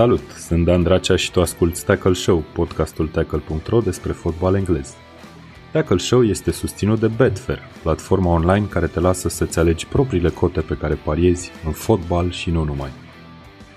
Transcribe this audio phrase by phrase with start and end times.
[0.00, 4.94] Salut, sunt Dan Dracea și tu asculti Tackle Show, podcastul tackle.ro despre fotbal englez.
[5.72, 10.60] Tackle Show este susținut de Betfair, platforma online care te lasă să-ți alegi propriile cote
[10.60, 12.90] pe care pariezi în fotbal și nu numai.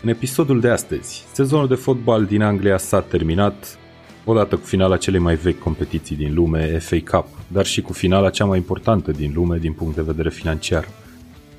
[0.03, 3.77] În episodul de astăzi, sezonul de fotbal din Anglia s-a terminat,
[4.25, 8.29] odată cu finala celei mai vechi competiții din lume, FA Cup, dar și cu finala
[8.29, 10.87] cea mai importantă din lume din punct de vedere financiar,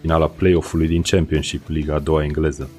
[0.01, 2.71] finala play-off-ului din Championship, Liga a doua engleză.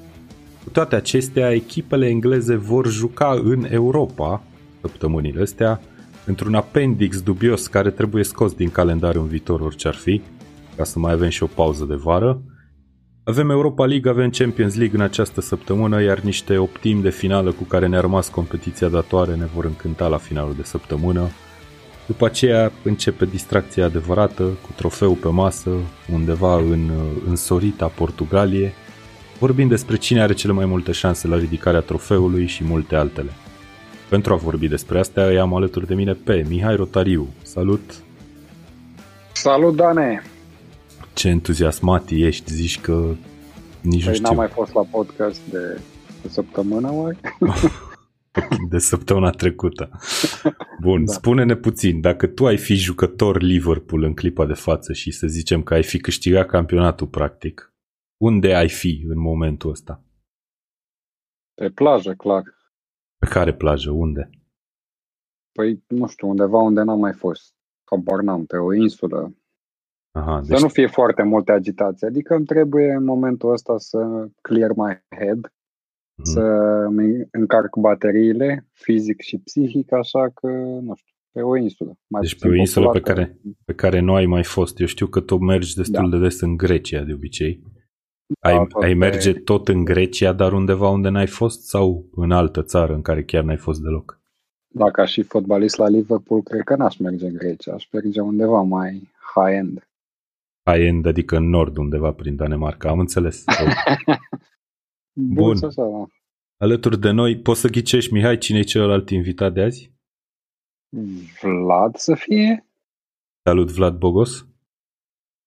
[0.66, 4.42] Cu toate acestea, echipele engleze vor juca în Europa
[4.80, 5.80] săptămânile astea,
[6.24, 10.22] într-un appendix dubios care trebuie scos din calendar în viitor orice ar fi,
[10.76, 12.42] ca să mai avem și o pauză de vară.
[13.24, 17.64] Avem Europa League, avem Champions League în această săptămână, iar niște optimi de finală cu
[17.64, 21.28] care ne-a rămas competiția datoare ne vor încânta la finalul de săptămână.
[22.06, 25.70] După aceea începe distracția adevărată, cu trofeu pe masă,
[26.12, 26.90] undeva în
[27.28, 28.72] însorita Portugalie,
[29.38, 33.30] vorbind despre cine are cele mai multe șanse la ridicarea trofeului și multe altele.
[34.08, 37.28] Pentru a vorbi despre astea, îi am alături de mine pe Mihai Rotariu.
[37.42, 37.94] Salut!
[39.32, 40.22] Salut, Dane!
[41.12, 43.14] Ce entuziasmat ești, zici că
[43.80, 44.26] nici păi nu știu.
[44.26, 45.80] n-am mai fost la podcast de,
[46.22, 47.18] de săptămână, oare?
[48.70, 49.90] de săptămâna trecută.
[50.80, 51.12] Bun, da.
[51.12, 55.62] spune-ne puțin, dacă tu ai fi jucător Liverpool în clipa de față și să zicem
[55.62, 57.72] că ai fi câștigat campionatul practic,
[58.16, 60.02] unde ai fi în momentul ăsta?
[61.54, 62.42] Pe plajă, clar.
[63.18, 63.90] Pe care plajă?
[63.90, 64.30] Unde?
[65.52, 67.54] Păi, nu știu, undeva unde n-am mai fost.
[67.90, 69.36] Habar n-am, pe o insulă.
[70.10, 72.06] Aha, Să nu fie foarte multe agitații.
[72.06, 75.38] Adică îmi trebuie în momentul ăsta să clear my head,
[76.18, 76.28] Mhm.
[76.32, 76.40] să
[76.88, 80.48] îmi încarc bateriile, fizic și psihic, așa că,
[80.80, 81.98] nu știu, pe o insulă.
[82.06, 83.20] Mai Deci pe puțin o insulă pe populată.
[83.22, 84.80] care, pe care nu ai mai fost.
[84.80, 86.16] Eu știu că tu mergi destul Da.
[86.16, 87.62] de des în Grecia de obicei.
[88.40, 92.04] Da, Ai, tot ai pe- merge tot în Grecia, dar undeva unde n-ai fost sau
[92.14, 94.20] în altă țară în care chiar n-ai fost deloc?
[94.74, 97.72] Dacă aș fi fotbalist la Liverpool, cred că n-aș merge în Grecia.
[97.74, 99.88] Aș merge undeva mai high-end.
[100.70, 102.88] High-end, adică în nord undeva prin Danemarca.
[102.88, 103.44] Am înțeles.
[105.34, 105.56] Bun.
[105.56, 106.06] Așa, da.
[106.58, 109.92] Alături de noi, poți să ghicești, Mihai, cine e celălalt invitat de azi?
[111.42, 112.66] Vlad să fie?
[113.42, 114.46] Salut, Vlad Bogos.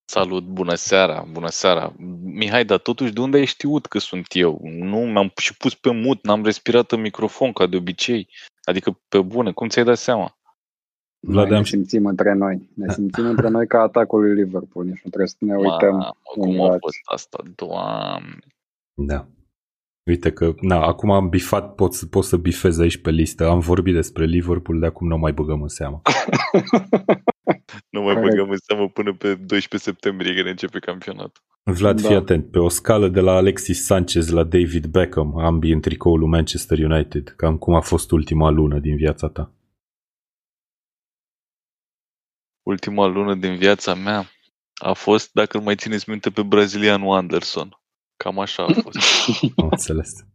[0.09, 1.94] Salut, bună seara, bună seara.
[2.24, 4.59] Mihai, dar totuși de unde ai știut că sunt eu?
[4.64, 8.30] Nu, m-am și pus pe mut, n-am respirat în microfon ca de obicei.
[8.64, 10.38] Adică, pe bune, cum ți-ai dat seama?
[11.19, 12.69] Vlad, Noi am ne și- simțim între noi.
[12.75, 14.86] Ne simțim între noi ca atacul lui Liverpool.
[14.86, 15.90] Nici nu trebuie să ne uităm.
[15.92, 17.02] Mamă, cum unii a la fost alții.
[17.06, 18.38] asta, doamne.
[18.94, 19.28] Da.
[20.09, 23.47] Uite că, na, acum am bifat, pot, să- pot să bifez aici pe listă.
[23.47, 26.02] Am vorbit despre Liverpool, de acum nu o mai băgăm în seamă.
[27.90, 28.30] Nu mai Corect.
[28.36, 31.44] băgăm în seamă până pe 12 septembrie când începe campionatul.
[31.64, 32.08] Vlad, Da.
[32.08, 36.19] fii atent, pe o scală de la Alexis Sanchez la David Beckham, ambii în tricoul
[36.19, 39.52] lui Manchester United, cam cum a fost ultima lună din viața ta.
[42.64, 44.25] Ultima lună din viața mea
[44.81, 47.78] a fost, dacă îl mai țineți minte, pe brazilianul Anderson.
[48.24, 48.97] Cam așa a fost.
[49.56, 50.25] Am înțeles.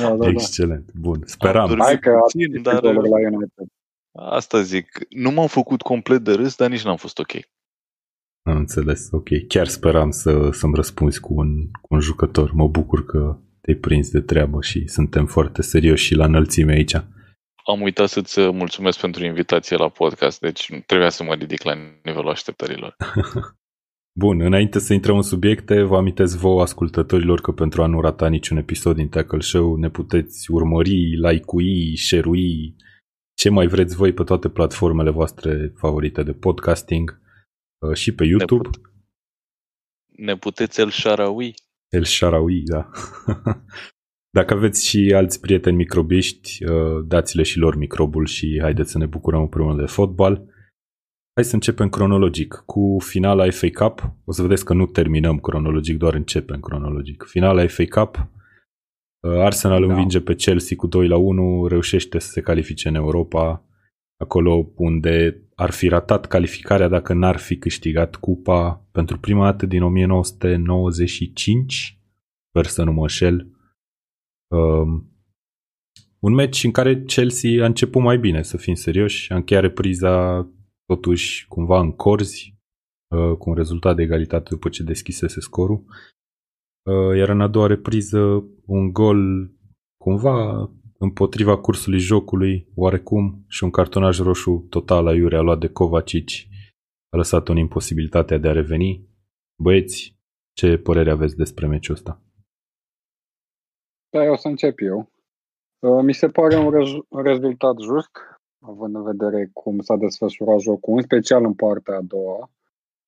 [0.00, 0.28] Da, da, da.
[0.28, 0.92] Excelent.
[0.92, 1.22] Bun.
[1.24, 1.66] Speram.
[1.66, 2.94] dormit Hai că a puțin, dar- dar...
[2.94, 3.00] la
[3.32, 3.66] United.
[4.12, 4.98] Asta zic.
[5.08, 7.32] Nu m-am făcut complet de râs, dar nici n-am fost ok.
[8.42, 9.08] Am înțeles.
[9.10, 9.28] Ok.
[9.48, 12.52] Chiar speram să, să-mi răspunzi cu un, cu un jucător.
[12.52, 16.94] Mă bucur că te-ai prins de treabă și suntem foarte serioși și la înălțime aici.
[17.66, 21.74] Am uitat să-ți uh, mulțumesc pentru invitație la podcast, deci trebuia să mă ridic la
[22.02, 22.96] nivelul așteptărilor.
[24.16, 28.28] Bun, înainte să intrăm în subiecte, vă amintesc vouă ascultătorilor că pentru a nu rata
[28.28, 32.76] niciun episod din Tackle Show ne puteți urmări, like-ui, share-ui,
[33.36, 37.20] ce mai vreți voi pe toate platformele voastre favorite de podcasting
[37.78, 38.68] uh, și pe YouTube.
[38.68, 38.80] put-
[40.16, 41.54] Ne puteți el șaraui?
[41.88, 42.90] El Sharawi, da.
[44.38, 49.06] Dacă aveți și alți prieteni microbiști, uh, dați-le și lor microbul și haideți să ne
[49.06, 50.53] bucurăm împreună de fotbal.
[51.34, 54.12] Hai să începem cronologic cu finala FA Cup.
[54.24, 57.24] O să vedeți că nu terminăm cronologic, doar începem cronologic.
[57.28, 58.28] Finala FA Cup.
[59.20, 59.92] uh, Arsenal Da.
[59.92, 63.64] învinge pe Chelsea cu 2 la 1, reușește să se califice în Europa,
[64.16, 69.82] acolo unde ar fi ratat calificarea dacă n-ar fi câștigat cupa pentru prima dată din
[69.82, 71.98] 1995,
[72.48, 73.48] sper să nu mă înșel.
[74.48, 75.08] Um,
[76.18, 80.46] un meci în care Chelsea a început mai bine, să fim serioși, a încheiat repriza
[80.86, 82.54] totuși cumva în corzi,
[83.08, 85.84] uh, cu un rezultat de egalitate după ce deschisese scorul.
[86.82, 89.50] Uh, iar în a doua repriză un gol
[89.96, 96.28] cumva împotriva cursului jocului, oarecum, și un cartonaj roșu total aiurea luat de Kovacic
[97.12, 99.08] a lăsat-o în imposibilitatea de a reveni.
[99.62, 100.16] Băieți,
[100.56, 102.22] ce părere aveți despre meciul ăsta?
[104.10, 105.10] Da, o să încep eu.
[105.78, 108.10] Uh, mi se pare un rez- rezultat just,
[108.66, 112.50] având în vedere cum s-a desfășurat jocul, în special în partea a doua.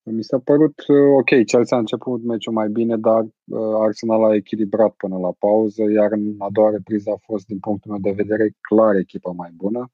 [0.03, 4.35] Mi s-a părut uh, ok, Chelsea a început meciul mai bine, dar uh, Arsenal a
[4.35, 8.23] echilibrat până la pauză, iar în a doua repriză a fost, din punctul meu de
[8.23, 9.91] vedere, clar echipa mai bună.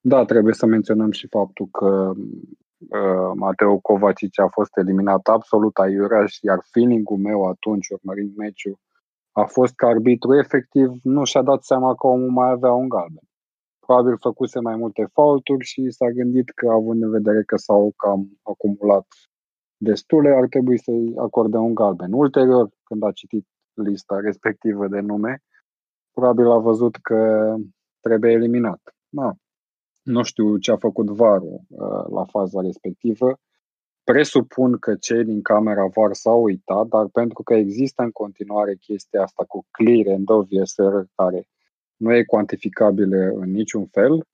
[0.00, 6.38] Da, trebuie să menționăm și faptul că uh, Mateo Kovacic a fost eliminat absolut aiureaș,
[6.40, 8.78] iar feeling-ul meu atunci, urmărind meciul,
[9.32, 13.28] a fost că arbitru efectiv nu și-a dat seama că omul mai avea un galben.
[13.86, 18.38] Probabil făcuse mai multe faulturi și s-a gândit că, având în vedere că s-au cam
[18.42, 19.06] acumulat
[19.76, 22.12] destule, ar trebui să-i acorde un galben.
[22.12, 25.42] Ulterior, când a citit lista respectivă de nume,
[26.10, 27.54] probabil a văzut că
[28.00, 28.94] trebuie eliminat.
[29.08, 29.32] Da.
[30.02, 33.38] Nu știu ce a făcut varul uh, la faza respectivă.
[34.04, 39.22] Presupun că cei din camera VAR s-au uitat, dar pentru că există în continuare chestia
[39.22, 41.48] asta cu clear and obvious error care
[41.96, 44.26] nu e cuantificabilă în niciun fel,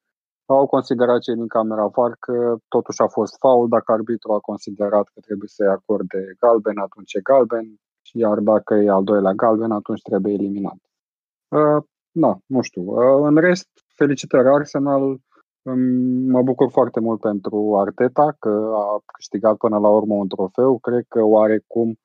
[0.46, 5.10] au considerat cei din camera VAR că totuși a fost faul, dacă arbitru a considerat
[5.14, 7.80] că trebuie să-i acorde galben, atunci e galben,
[8.12, 10.78] iar dacă e al doilea galben, atunci trebuie eliminat.
[11.48, 12.82] Uh, na, nu știu.
[12.82, 15.20] Uh, în rest, felicitări Arsenal,
[16.26, 20.78] Mă bucur foarte mult pentru Arteta că a câștigat până la urmă un trofeu.
[20.78, 21.98] Cred că oarecum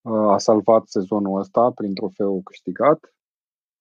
[0.00, 3.14] uh, a salvat sezonul ăsta prin trofeul câștigat.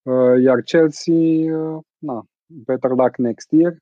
[0.08, 3.78] Uh, iar Chelsea, uh, na, better luck next year.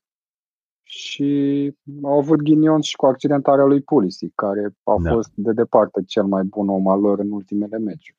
[0.82, 5.10] Și au avut ghinion și cu accidentarea lui Pulisic, care a da.
[5.10, 8.18] fost de departe cel mai bun om al lor în ultimele meciuri.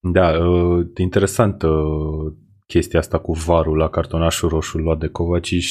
[0.00, 0.32] Da,
[0.96, 1.62] interesant
[2.66, 5.64] chestia asta cu varul la cartonașul roșu luat de Kovacic.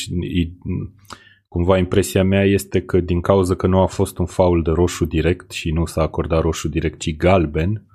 [1.47, 5.05] Cumva impresia mea este că din cauza că nu a fost un faul de roșu
[5.05, 7.85] direct și nu s-a acordat roșu direct, ci galben,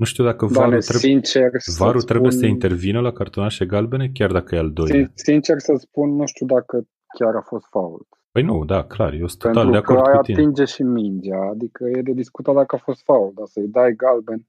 [0.00, 2.42] nu știu dacă varul, Doamne, trebuie, sincer varul trebuie spun...
[2.42, 5.10] să intervină la cartonașe galbene, chiar dacă e al doilea.
[5.14, 6.86] Sincer să spun, nu știu dacă
[7.18, 8.06] chiar a fost faul.
[8.30, 10.38] Păi nu, da, clar, eu sunt total de acord că cu tine.
[10.38, 14.46] atinge și mingea, adică e de discutat dacă a fost faul, dar să-i dai galben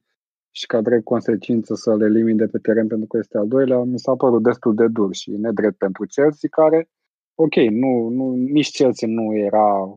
[0.52, 4.00] și ca drept consecință să-l elimine de pe teren pentru că este al doilea, mi
[4.00, 6.90] s-a părut destul de dur și nedrept pentru Chelsea, care,
[7.36, 9.96] ok, nu, nu, nici Chelsea nu era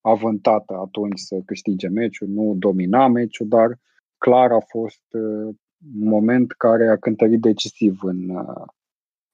[0.00, 3.78] avântată atunci să câștige meciul, nu domina meciul, dar
[4.24, 5.54] clar a fost uh,
[6.00, 8.64] un moment care a cântărit decisiv în, uh,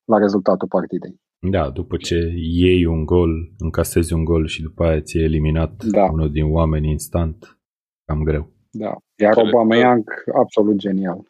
[0.05, 1.15] la rezultatul partidei.
[1.51, 6.05] Da, după ce iei un gol, încasezi un gol și după aia ți-e eliminat da.
[6.05, 7.59] unul din oameni instant,
[8.05, 8.53] cam greu.
[8.71, 8.97] Da.
[9.23, 10.05] Iar Obama Young,
[10.35, 11.21] absolut genial.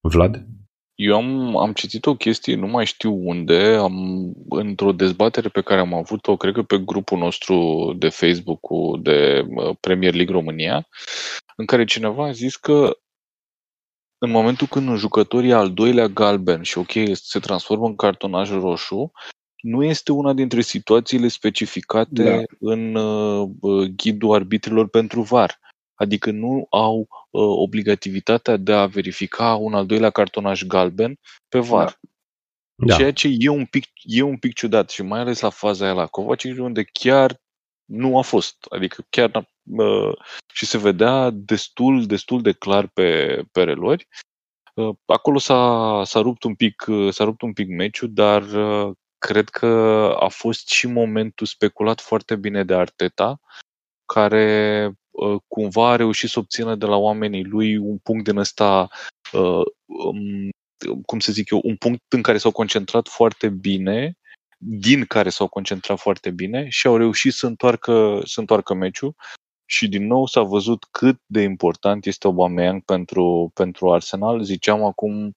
[0.00, 0.46] Vlad?
[1.00, 5.80] Eu am, am citit o chestie, nu mai știu unde, am, într-o dezbatere pe care
[5.80, 7.56] am avut-o, cred că pe grupul nostru
[7.98, 8.60] de Facebook
[9.02, 9.46] de
[9.80, 10.88] Premier League România,
[11.56, 12.98] în care cineva a zis că
[14.18, 18.50] în momentul când un jucător e al doilea galben și ok, se transformă în cartonaj
[18.50, 19.12] roșu,
[19.62, 22.42] nu este una dintre situațiile specificate da.
[22.58, 23.48] în uh,
[23.96, 25.58] ghidul arbitrilor pentru VAR.
[25.98, 27.08] Adică nu au uh,
[27.40, 31.98] obligativitatea de a verifica un al doilea cartonaj galben pe VAR.
[32.86, 32.96] Da.
[32.96, 35.94] Ceea ce e un, pic, e un pic ciudat și mai ales la faza aia
[35.94, 37.40] la Kovacic, unde chiar
[37.84, 38.56] nu a fost.
[38.68, 40.12] Adică chiar uh,
[40.52, 44.08] și se vedea destul, destul de clar pe, pe relori.
[44.74, 48.94] Uh, acolo s-a, s-a, rupt un pic, uh, s-a rupt un pic meciul, dar uh,
[49.18, 49.66] cred că
[50.20, 53.40] a fost și momentul speculat foarte bine de Arteta,
[54.12, 54.94] care uh,
[55.48, 58.88] cumva a reușit să obțină de la oamenii lui un punct din ăsta,
[59.32, 60.48] uh, um,
[61.06, 64.16] cum să zic eu, un punct în care s-au concentrat foarte bine,
[64.58, 69.14] din care s-au concentrat foarte bine și au reușit să întoarcă, să întoarcă meciul.
[69.70, 74.42] Și din nou s-a văzut cât de important este Aubameyang pentru, pentru Arsenal.
[74.42, 75.34] Ziceam acum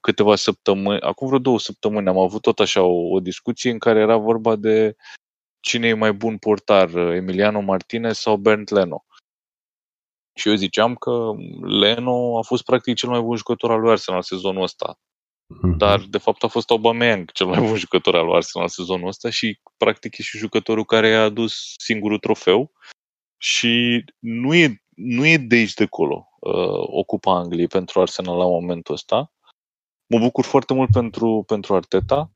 [0.00, 4.00] câteva săptămâni, acum vreo două săptămâni am avut tot așa o, o discuție în care
[4.00, 4.96] era vorba de
[5.60, 9.04] cine e mai bun portar, Emiliano Martinez sau Bernd Leno.
[10.36, 14.22] Și eu ziceam că Leno a fost practic cel mai bun jucător al lui Arsenal
[14.22, 14.98] sezonul ăsta.
[15.54, 15.76] Mm-hmm.
[15.76, 19.30] Dar, de fapt, a fost Aubameyang cel mai bun jucător al lui Arsenal sezonul ăsta
[19.30, 22.72] și, practic, e și jucătorul care a adus singurul trofeu
[23.36, 28.44] și nu e, nu e de aici de acolo uh, ocupa Angliei pentru Arsenal la
[28.44, 29.32] momentul ăsta.
[30.06, 32.30] Mă bucur foarte mult pentru, pentru Arteta.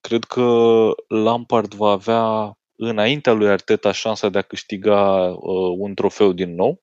[0.00, 2.56] Cred că Lampard va avea
[2.88, 6.82] înaintea lui Arteta șansa de a câștiga uh, un trofeu din nou.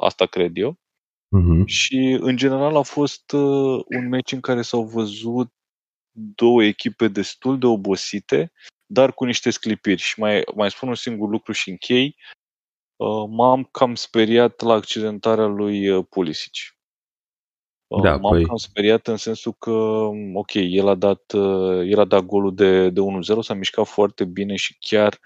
[0.00, 0.72] Asta cred eu.
[0.72, 1.64] Uh-huh.
[1.66, 5.52] Și, în general, a fost uh, un meci în care s-au văzut
[6.34, 8.52] două echipe destul de obosite,
[8.86, 10.00] dar cu niște sclipiri.
[10.00, 12.16] Și mai, mai spun un singur lucru și închei.
[12.96, 16.52] Uh, m-am cam speriat la accidentarea lui uh, Pulisic.
[17.86, 19.70] Uh, Da, m-am păi- cam speriat în sensul că,
[20.34, 24.24] ok, el a dat, uh, el a dat golul de, de 1-0, s-a mișcat foarte
[24.24, 25.18] bine și chiar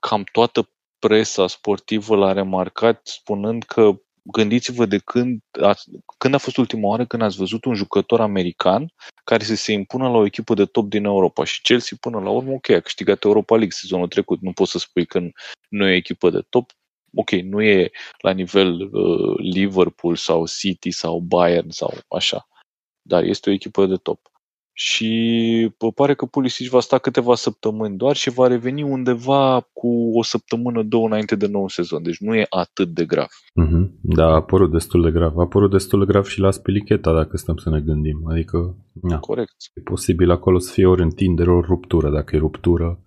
[0.00, 5.74] cam toată presa sportivă l-a remarcat spunând că gândiți-vă de când, a,
[6.18, 8.92] când a fost ultima oară când ați văzut un jucător american
[9.24, 12.30] care să se impună la o echipă de top din Europa și Chelsea până la
[12.30, 15.20] urmă, ok, a câștigat Europa League sezonul trecut, nu poți să spui că
[15.68, 16.70] nu e o echipă de top,
[17.14, 17.90] ok, nu e
[18.22, 22.48] la nivel uh, Liverpool sau City sau Bayern sau așa,
[23.02, 24.32] dar este o echipă de top.
[24.74, 30.10] Și pă, pare că Pulisic va sta câteva săptămâni doar și va reveni undeva cu
[30.18, 32.02] o săptămână, două înainte de nou sezon.
[32.02, 33.28] Deci nu e atât de grav.
[33.54, 33.98] Mhm.
[34.02, 35.38] Da, a apărut destul de grav.
[35.38, 38.26] A apărut destul de grav și la Spilicheta, dacă stăm să ne gândim.
[38.28, 39.54] Adică, na, Corect.
[39.74, 42.10] e posibil acolo să fie ori întindere, ori ruptură.
[42.10, 43.02] Dacă e ruptură,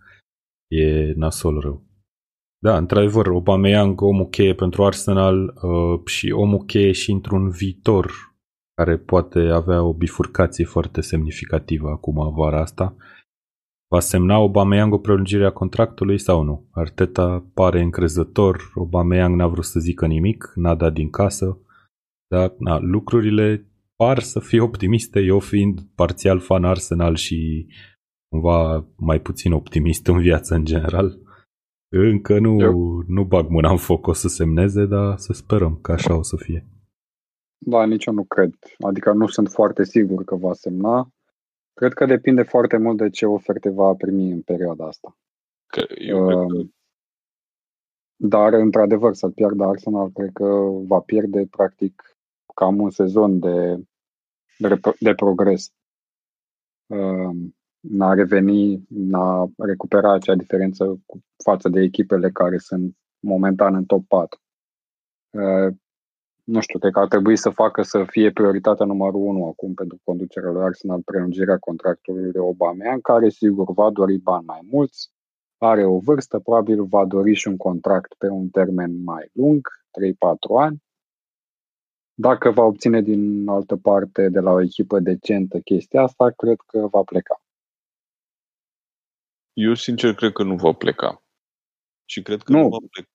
[0.67, 1.83] e nasol rău.
[2.65, 8.11] Da, într-adevăr, Aubameyang, omul cheie pentru Arsenal uh, și omul cheie și într-un viitor
[8.73, 12.95] care poate avea o bifurcație foarte semnificativă acum vara asta.
[13.91, 16.67] Va semna Aubameyang o prelungire a contractului sau nu?
[16.71, 21.57] Arteta pare încrezător, Aubameyang n-a vrut să zică nimic, n-a dat din casă,
[22.27, 27.67] dar na, lucrurile par să fie optimiste, eu fiind parțial fan Arsenal și
[28.29, 31.23] cumva mai puțin optimist în viață în general.
[31.89, 35.91] Încă nu, Eu- nu bag mâna în foc o să semneze, dar să sperăm că
[35.91, 36.67] așa o să fie.
[37.57, 38.53] Da, nici eu nu cred.
[38.79, 41.09] Adică nu sunt foarte sigur că va semna.
[41.73, 45.17] Cred că depinde foarte mult de ce oferte va primi în perioada asta.
[45.67, 46.73] Că eu cred că Um,
[48.17, 50.45] Dar, într-adevăr, să-l piardă Arsenal, cred că
[50.87, 52.17] va pierde, practic,
[52.53, 53.75] cam un sezon de,
[54.57, 55.73] de, de progres.
[57.89, 63.85] Um, N-a reveni, n-a recupera acea diferență cu- față de echipele care sunt momentan în
[63.85, 64.39] top 4.
[65.29, 65.73] Uh,
[66.43, 69.97] Nu știu, cred că ar trebui să facă să fie prioritatea numărul 1 acum pentru
[70.03, 75.11] conducerea lui Arsenal prelungirea contractului de Aubameyang, care sigur va dori bani mai mulți,
[75.57, 80.57] are o vârstă, probabil va dori și un contract pe un termen mai lung, 3-4
[80.59, 80.83] ani.
[82.13, 86.87] Dacă va obține din altă parte de la o echipă decentă chestia asta, cred că
[86.91, 87.44] va pleca.
[89.55, 91.23] Eu sincer cred că nu va pleca.
[92.05, 92.61] Și cred că Nu.
[92.61, 93.09] nu va pleca.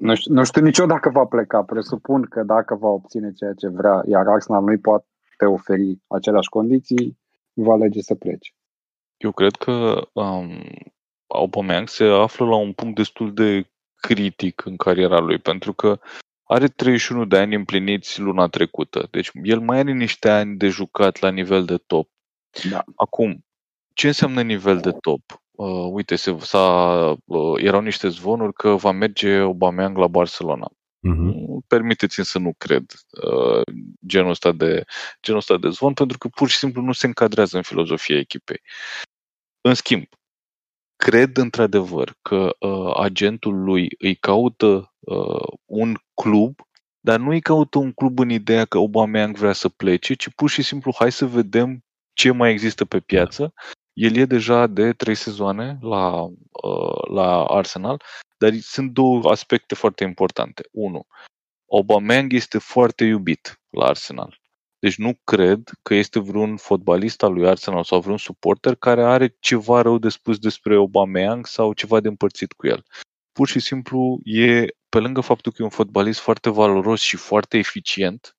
[0.00, 1.62] Nu știu, nu știu nici eu dacă va pleca.
[1.62, 5.06] Presupun că dacă va obține ceea ce vrea, iar Arsenal nu-i poate
[5.46, 7.18] oferi aceleași condiții,
[7.52, 8.52] va alege să plece.
[9.16, 10.62] Eu cred că um,
[11.26, 16.00] Aubameyang se află la un punct destul de critic în cariera lui, pentru că
[16.42, 19.08] are 31 de ani împliniți luna trecută.
[19.10, 22.10] Deci el mai are niște ani de jucat la nivel de top.
[22.70, 22.84] Da.
[22.96, 23.44] Acum,
[23.94, 25.20] ce înseamnă nivel de top?
[25.50, 30.70] Uh, uite, se, s-a, uh, erau niște zvonuri că va merge Aubameyang la Barcelona.
[31.00, 31.64] Mhm.
[31.66, 32.84] Permiteți-mi să nu cred
[33.22, 33.62] uh,
[34.06, 34.84] genul, ăsta de,
[35.22, 38.60] genul ăsta de zvon, pentru că pur și simplu nu se încadrează în filozofia echipei.
[39.60, 40.04] În schimb,
[40.96, 46.60] cred într-adevăr că uh, agentul lui îi caută uh, un club,
[47.00, 50.50] dar nu îi caută un club în ideea că Aubameyang vrea să plece, ci pur
[50.50, 53.54] și simplu hai să vedem ce mai există pe piață.
[53.92, 58.02] El e deja de trei sezoane la, uh, la Arsenal,
[58.38, 60.62] dar sunt două aspecte foarte importante.
[60.70, 61.06] Unu,
[61.70, 64.40] Aubameyang este foarte iubit la Arsenal.
[64.78, 69.36] Deci nu cred că este vreun fotbalist al lui Arsenal sau vreun suporter care are
[69.40, 72.84] ceva rău de spus despre Aubameyang sau ceva de împărțit cu el.
[73.32, 77.58] Pur și simplu e, pe lângă faptul că e un fotbalist foarte valoros și foarte
[77.58, 78.36] eficient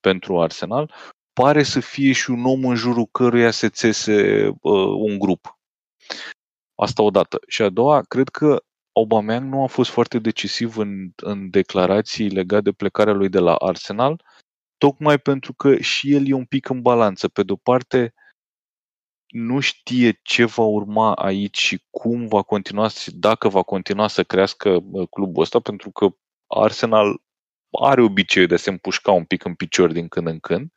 [0.00, 0.94] pentru Arsenal,
[1.32, 5.58] pare să fie și un om în jurul căruia se țese uh, un grup.
[6.74, 7.38] Asta odată.
[7.46, 12.62] Și a doua, cred că Aubameyang nu a fost foarte decisiv în, în declarații legate
[12.62, 14.22] de plecarea lui de la Arsenal,
[14.78, 17.28] tocmai pentru că și el e un pic în balanță.
[17.28, 18.14] Pe de-o parte,
[19.26, 24.24] nu știe ce va urma aici și cum va continua, și dacă va continua să
[24.24, 26.08] crească uh, clubul ăsta, pentru că
[26.46, 27.22] Arsenal
[27.80, 30.72] are obiceiul de a se împușca un pic în picior din când în când.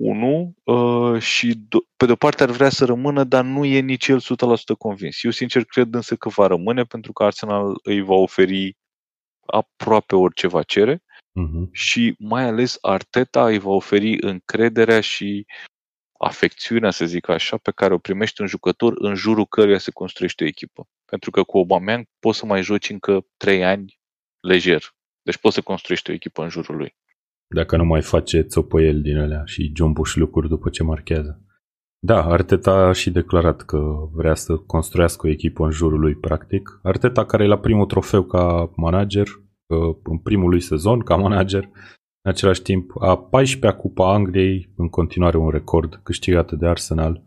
[0.00, 4.08] Unu, uh, și do- pe de-o parte ar vrea să rămână, dar nu e nici
[4.08, 5.22] el 100% convins.
[5.24, 8.76] Eu sincer cred însă că va rămâne pentru că Arsenal îi va oferi
[9.46, 11.02] aproape orice va cere
[11.32, 11.68] Mhm.
[11.72, 15.46] și mai ales Arteta îi va oferi încrederea și
[16.18, 20.44] afecțiunea, să zic așa, pe care o primește un jucător în jurul căruia se construiește
[20.44, 20.88] o echipă.
[21.04, 23.98] Pentru că cu Aubameyang poți să mai joci încă 3 ani
[24.40, 24.82] lejer.
[25.22, 26.96] Deci poți să construiești o echipă în jurul lui.
[27.54, 31.42] Dacă nu mai face țopăiel din alea și jumbuș lucruri după ce marchează.
[32.06, 36.80] Da, Arteta a și declarat că vrea să construiască o echipă în jurul lui, practic.
[36.82, 39.26] Arteta, care e la primul trofeu ca manager,
[40.02, 41.64] în primul lui sezon ca manager,
[42.22, 47.22] în același timp a 14-a Cupa Angliei, în continuare un record câștigat de Arsenal.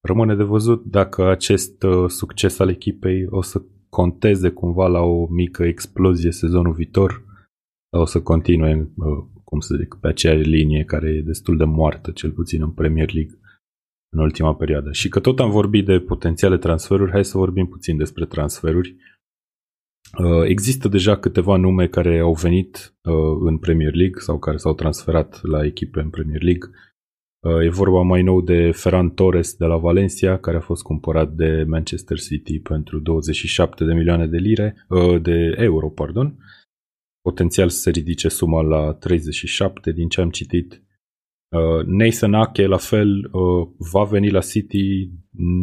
[0.00, 5.64] Rămâne de văzut dacă acest succes al echipei o să conteze cumva la o mică
[5.64, 7.27] explozie sezonul viitor sau
[7.90, 8.92] o să continue
[9.48, 13.12] cum să zic, pe aceeași linie care e destul de moartă, cel puțin în Premier
[13.12, 13.38] League
[14.08, 14.92] în ultima perioadă.
[14.92, 18.96] Și că tot am vorbit de potențiale transferuri, hai să vorbim puțin despre transferuri.
[20.18, 24.74] Uh, există deja câteva nume care au venit uh, în Premier League sau care s-au
[24.74, 26.70] transferat la echipe în Premier League.
[27.38, 31.32] Uh, e vorba mai nou de Ferran Torres de la Valencia, care a fost cumpărat
[31.32, 34.86] de Manchester City pentru 27 de milioane de lire,
[35.22, 36.36] de euro, pardon
[37.28, 40.82] potențial să se ridice suma la 37 din ce am citit.
[41.48, 45.10] Uh, Nathan Ake, la fel, uh, va veni la City,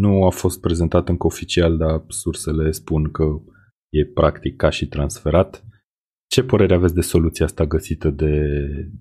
[0.02, 3.24] nu a fost prezentat încă oficial, dar sursele spun că
[3.90, 5.66] e practic ca și transferat.
[6.28, 8.34] Ce părere aveți de soluția asta găsită de,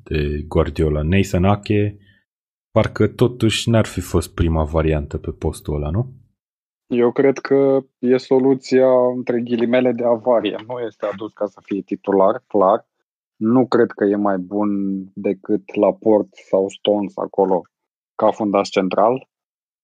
[0.03, 1.03] de Guardiola?
[1.03, 1.99] Nathan Ake,
[2.71, 6.24] parcă totuși n-ar fi fost prima variantă pe postul ăla, nu?
[6.87, 10.57] Eu cred că e soluția, între ghilimele, de avarie.
[10.67, 12.87] Nu este adus ca să fie titular, clar.
[13.37, 14.69] Nu cred că e mai bun
[15.15, 17.63] decât la Port sau Stones acolo
[18.15, 19.29] ca fundaș central.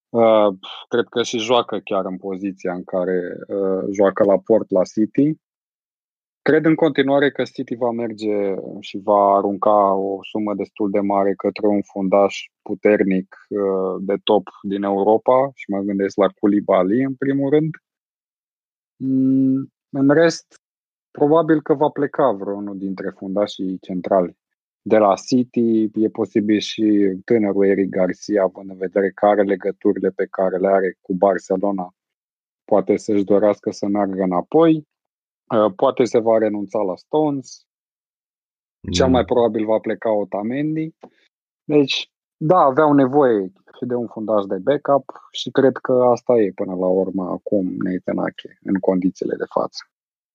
[0.09, 0.55] Uh,
[0.89, 5.39] cred că și joacă chiar în poziția în care uh, joacă la Port la City.
[6.43, 11.35] Cred în continuare că City va merge și va arunca o sumă destul de mare
[11.35, 17.15] către un fundaș puternic uh, de top din Europa și mă gândesc la Koulibaly în
[17.15, 17.71] primul rând.
[18.97, 20.61] Mm, în rest,
[21.11, 24.37] probabil că va pleca vreunul dintre fundașii centrali.
[24.83, 26.83] De la City e posibil și
[27.25, 31.95] tânărul Eric Garcia, având în vedere că are legăturile pe care le are cu Barcelona,
[32.65, 34.89] poate să-și dorească să meargă înapoi.
[35.55, 37.65] Uh, poate se va renunța la Stones.
[38.93, 40.95] Cel mai probabil va pleca Otamendi.
[41.65, 46.53] Deci, da, aveau nevoie și de un fundaj de backup și cred că asta e
[46.55, 49.79] până la urmă acum Nathan Ake, în condițiile de față.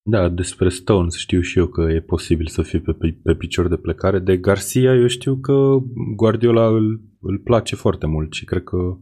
[0.09, 3.77] Da, despre Stones știu și eu că e posibil să fie pe, pe picior de
[3.77, 4.19] plecare.
[4.19, 5.77] De Garcia eu știu că
[6.15, 8.97] Guardiola îl, îl place foarte mult și cred că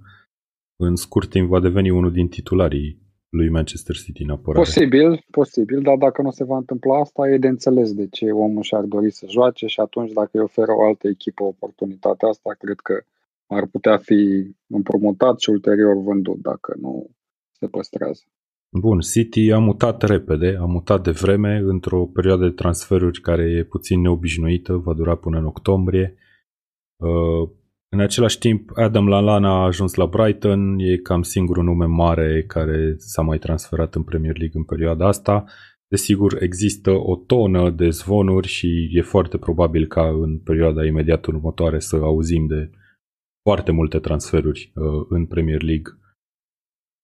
[0.80, 3.03] în scurt timp va deveni unul din titularii
[3.38, 4.64] lui Manchester City în apărare.
[4.64, 8.62] Posibil, posibil, dar dacă nu se va întâmpla asta, e de înțeles de ce omul
[8.62, 12.80] și-ar dori să joace și atunci dacă îi oferă o altă echipă oportunitatea asta, cred
[12.80, 12.96] că
[13.48, 14.22] ar putea fi
[14.68, 17.10] împrumutat și ulterior vândut dacă nu
[17.52, 18.24] se păstrează.
[18.70, 23.64] Bun, City a mutat repede, a mutat de vreme într-o perioadă de transferuri care e
[23.64, 26.16] puțin neobișnuită, va dura până în octombrie.
[26.96, 27.50] Uh,
[27.94, 32.96] în același timp, Adam Lallana a ajuns la Brighton, e cam singurul nume mare care
[32.98, 35.44] s-a mai transferat în Premier League în perioada asta.
[35.88, 41.80] Desigur, există o tonă de zvonuri și e foarte probabil ca în perioada imediat următoare
[41.80, 42.70] să auzim de
[43.44, 45.92] foarte multe transferuri uh, în Premier League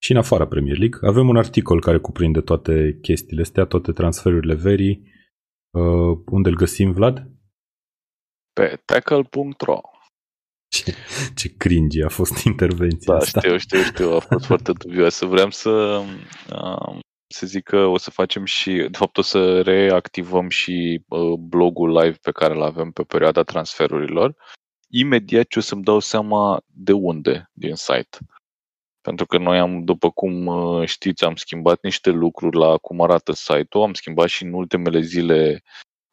[0.02, 1.00] și în afara Premier League.
[1.10, 5.12] Avem un articol care cuprinde toate chestiile astea, toate transferurile verii.
[5.72, 7.30] Uh, unde îl găsim, Vlad?
[8.54, 9.80] Pe tackle.ro
[10.70, 10.96] ce,
[11.36, 13.40] ce cringe a fost intervenția da, asta.
[13.40, 15.26] știu, știu, știu, a fost foarte dubioasă.
[15.26, 16.04] Vreau să,
[17.28, 21.02] să zic că o să facem și, de fapt o să reactivăm și
[21.40, 24.36] blogul live pe care îl avem pe perioada transferurilor.
[24.92, 28.18] Imediat ce o să-mi dau seama de unde din site.
[29.02, 30.50] Pentru că noi am, după cum
[30.86, 35.64] știți, am schimbat niște lucruri la cum arată site-ul, am schimbat și în ultimele zile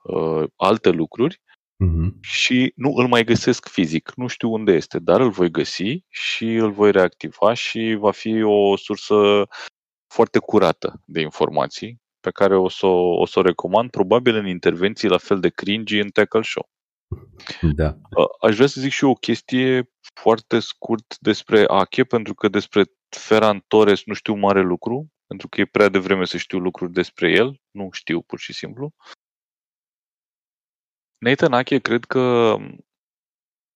[0.03, 1.41] uh, alte lucruri
[1.85, 2.21] Uh-huh.
[2.21, 6.55] Și nu îl mai găsesc fizic, nu știu unde este, dar îl voi găsi și
[6.55, 9.47] îl voi reactiva și va fi o sursă
[10.15, 15.09] foarte curată de informații pe care o să o, să o recomand, probabil în intervenții
[15.09, 16.69] la fel de cringy în Tackle Show.
[17.75, 17.97] Da.
[18.41, 22.85] Aș vrea să zic și eu o chestie foarte scurt despre Ache, pentru că despre
[23.09, 27.31] Ferran Torres nu știu mare lucru, pentru că e prea devreme să știu lucruri despre
[27.31, 28.95] el, nu știu pur și simplu.
[31.19, 32.57] Nathan Ake cred că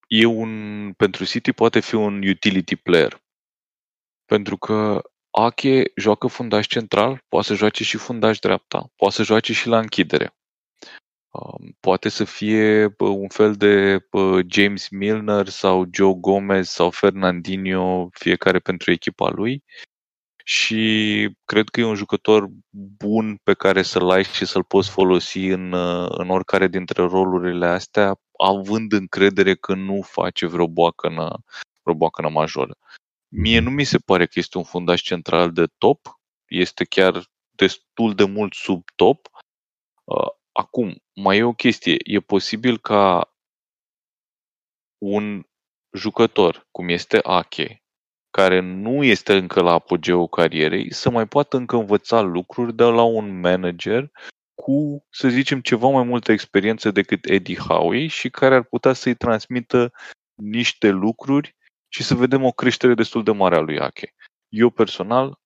[0.07, 3.23] e un, pentru City poate fi un utility player.
[4.25, 9.53] Pentru că Ake joacă fundaș central, poate să joace și fundaș dreapta, poate să joace
[9.53, 10.35] și la închidere.
[11.31, 14.07] Um, poate să fie un fel de
[14.47, 19.65] James Milner sau Joe Gomez sau Fernandinho, fiecare pentru echipa lui
[20.45, 22.49] și cred că e un jucător
[22.99, 25.73] bun pe care să-l ai și să-l poți folosi în,
[26.09, 31.19] în oricare dintre rolurile astea, având încredere că nu face vreo boacă în,
[31.83, 32.77] roboacănă majoră.
[33.29, 36.01] Mie nu mi se pare că este un fundaș central de top,
[36.49, 39.29] este chiar destul de mult sub top.
[40.05, 41.97] Uh, acum, mai e o chestie.
[42.05, 43.35] E posibil ca
[44.99, 45.45] un
[45.93, 47.80] jucător, cum este Ake,
[48.31, 53.03] care nu este încă la apogeul carierei, să mai poată încă învăța lucruri de la
[53.03, 54.11] un manager
[54.55, 59.15] cu, să zicem, ceva mai multă experiență decât Eddie Howe și care ar putea să-i
[59.15, 59.93] transmită
[60.35, 61.57] niște lucruri
[61.89, 64.15] și să vedem o creștere destul de mare a lui Ake.
[64.49, 65.39] Eu personal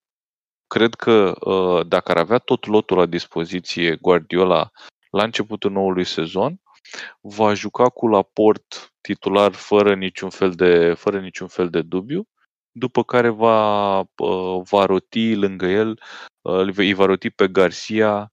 [0.66, 4.70] cred că uh, dacă ar avea tot lotul la dispoziție Guardiola
[5.10, 6.60] la începutul noului sezon,
[7.20, 12.28] va juca cu Laport titular fără niciun fel de, fără niciun fel de dubiu,
[12.76, 16.00] după care va, uh, va roti lângă el,
[16.42, 18.32] uh, îi va roti pe Garcia,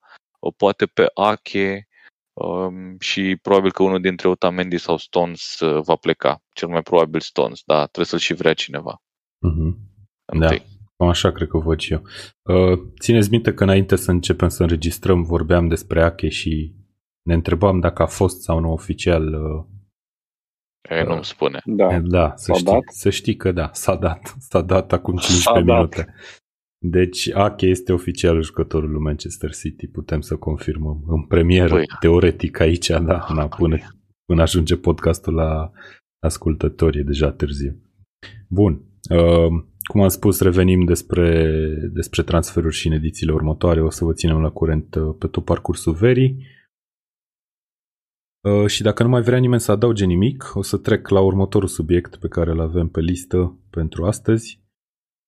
[0.57, 1.87] poate pe Ake
[2.33, 6.43] um, și probabil că unul dintre Otamendi sau Stones va pleca.
[6.53, 9.01] Cel mai probabil Stones, dar trebuie să-l și vrea cineva.
[9.47, 9.75] Mm-hmm.
[10.39, 10.47] Da.
[10.97, 12.01] Cam așa cred că văd și eu.
[12.41, 16.75] Uh, țineți minte că înainte să începem să înregistrăm vorbeam despre Ache și
[17.21, 19.33] ne întrebam dacă a fost sau nu oficial
[20.91, 21.61] uh, E, nu-mi spune.
[21.65, 22.81] Da, da să, știi, dat?
[22.87, 24.35] să știi că da, s-a dat.
[24.49, 25.95] S-a dat acum 15 s-a minute.
[25.95, 26.15] Dat.
[26.83, 31.85] Deci Ache este oficial jucătorul lui Manchester City, putem să confirmăm în premieră, păi.
[31.99, 33.77] teoretic aici, da, na, până,
[34.25, 35.71] până ajunge podcastul la
[36.19, 37.81] ascultători, e deja târziu.
[38.47, 41.55] Bun, uh, cum am spus, revenim despre,
[41.93, 43.81] despre transferuri și în edițiile următoare.
[43.81, 46.45] O să vă ținem la curent uh, pe tot parcursul verii.
[48.41, 51.67] Uh, și dacă nu mai vrea nimeni să adauge nimic, o să trec la următorul
[51.67, 54.59] subiect pe care îl avem pe listă pentru astăzi.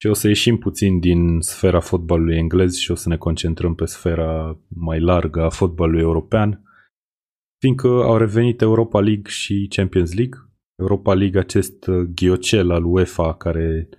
[0.02, 3.86] Și o să ieșim puțin din sfera fotbalului englez și o să ne concentrăm pe
[3.86, 6.64] sfera mai largă a fotbalului european,
[7.60, 10.40] fiindcă au revenit Europa League și Champions League.
[10.80, 13.90] Europa League, acest uh, ghiocel al UEFA care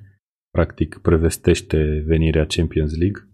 [0.50, 3.28] practic prevestește venirea Champions League.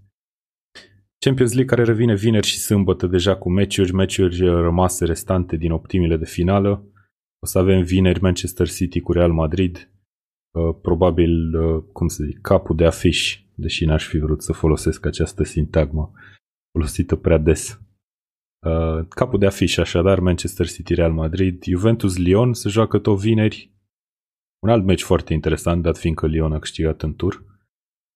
[1.24, 6.16] Champions League care revine vineri și sâmbătă deja cu meciuri, meciuri rămase restante din optimile
[6.16, 6.84] de finală.
[7.38, 9.90] O să avem vineri Manchester City cu Real Madrid,
[10.50, 15.06] uh, probabil, uh, cum să zic, capul de afiș, deși n-aș fi vrut să folosesc
[15.06, 16.12] această sintagmă
[16.72, 17.80] folosită prea des.
[18.66, 23.70] Uh, capul de afiș, așadar, Manchester City Real Madrid, Juventus Lyon se joacă tot vineri,
[24.62, 27.49] un alt meci foarte interesant, dat fiindcă Lyon a câștigat în tur.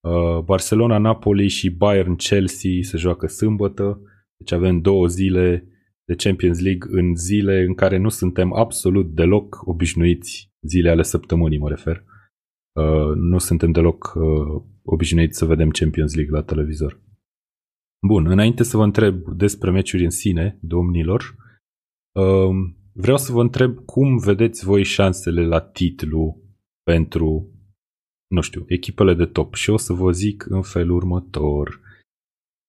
[0.05, 4.01] Uh, Barcelona-Napoli și Bayern-Chelsea se joacă sâmbătă,
[4.37, 5.69] deci avem două zile
[6.05, 11.59] de Champions League în zile în care nu suntem absolut deloc obișnuiți, zile ale săptămânii
[11.59, 12.05] mă refer.
[12.73, 17.03] Uh, nu suntem deloc uh, obișnuiți să vedem Champions League la televizor.
[18.07, 21.37] Bun, înainte să vă întreb despre meciuri în sine, domnilor,
[22.97, 26.43] Vreau să vă întreb cum vedeți voi șansele la titlu
[26.83, 27.54] pentru,
[28.35, 31.81] nu știu, echipele de top și o să vă zic în felul următor.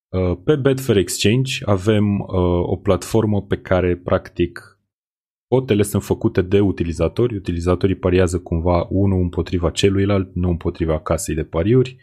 [0.09, 2.27] Uh, pe Betfair Exchange avem uh,
[2.61, 4.79] o platformă pe care practic
[5.47, 7.35] cotele sunt făcute de utilizatori.
[7.35, 11.97] Utilizatorii pariază cumva unul împotriva celuilalt, nu împotriva casei de pariuri,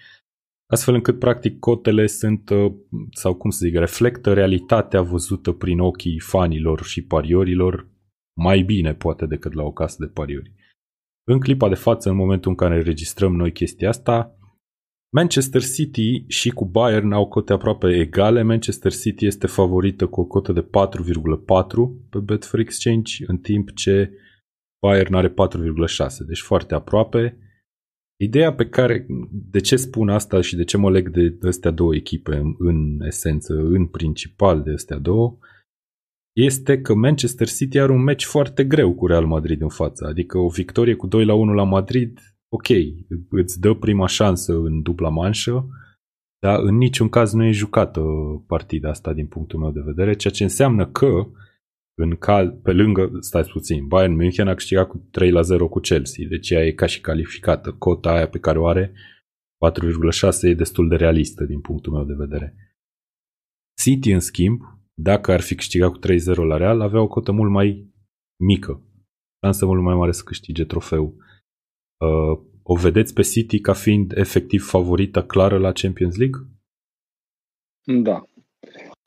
[0.71, 2.73] astfel încât practic cotele sunt, uh,
[3.11, 7.91] sau cum să zic, reflectă realitatea văzută prin ochii fanilor și pariorilor
[8.41, 10.53] mai bine poate decât la o casă de pariuri.
[11.25, 14.37] În clipa de față, în momentul în care registrăm noi chestia asta,
[15.15, 18.43] Manchester City și cu Bayern au cote aproape egale.
[18.43, 20.69] Manchester City este favorită cu o cotă de 4,4
[22.11, 24.13] pe Betfair Exchange, în timp ce
[24.87, 25.35] Bayern are 4,6,
[26.27, 27.37] deci foarte aproape.
[28.17, 31.95] Ideea pe care, de ce spun asta și de ce mă leg de astea două
[31.95, 35.39] echipe în, în esență, în principal de astea două,
[36.33, 40.07] este că Manchester City are un meci foarte greu cu Real Madrid în față.
[40.07, 42.69] Adică o victorie cu 2 la 1 la Madrid, ok,
[43.29, 45.69] îți dă prima șansă în dubla manșă,
[46.39, 48.03] dar în niciun caz nu e jucată
[48.47, 51.27] partida asta din punctul meu de vedere, ceea ce înseamnă că
[51.95, 55.79] în cal, pe lângă, stai puțin, Bayern München a câștigat cu 3 la 0 cu
[55.79, 57.73] Chelsea, deci ea e ca și calificată.
[57.73, 58.93] Cota aia pe care o are,
[59.59, 62.55] 4,6, e destul de realistă din punctul meu de vedere.
[63.83, 64.61] City, în schimb,
[64.95, 67.93] dacă ar fi câștigat cu 3-0 la Real, avea o cotă mult mai
[68.37, 68.81] mică.
[69.45, 71.15] Șansă mult mai mare să câștige trofeul.
[71.97, 76.41] Uh, o vedeți pe City ca fiind efectiv favorită clară la Champions League?
[78.03, 78.25] Da.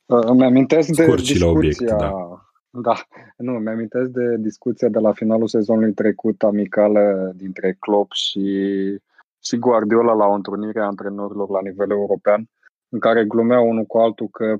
[0.06, 1.46] Uh, îmi amintesc de Scurt discuția...
[1.46, 2.40] la obiect, da.
[2.82, 2.94] Da,
[3.36, 8.40] nu, îmi amintesc de discuția de la finalul sezonului trecut amicală dintre Klopp și,
[9.42, 12.48] și Guardiola la o întrunire a antrenorilor la nivel european,
[12.88, 14.56] în care glumeau unul cu altul că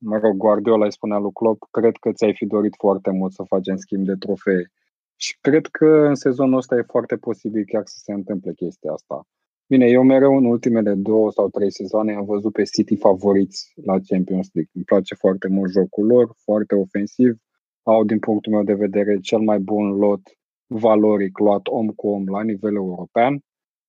[0.00, 3.42] mă rog, Guardiola îi spunea lui Klopp, cred că ți-ai fi dorit foarte mult să
[3.42, 4.70] facem schimb de trofee.
[5.16, 9.26] Și cred că în sezonul ăsta e foarte posibil chiar să se întâmple chestia asta.
[9.66, 13.96] Bine, eu mereu în ultimele două sau trei sezoane am văzut pe City favoriți la
[14.06, 14.72] Champions League.
[14.74, 17.36] Îmi place foarte mult jocul lor, foarte ofensiv.
[17.82, 20.20] Au, din punctul meu de vedere, cel mai bun lot
[20.66, 23.34] valoric luat om cu om la nivel european.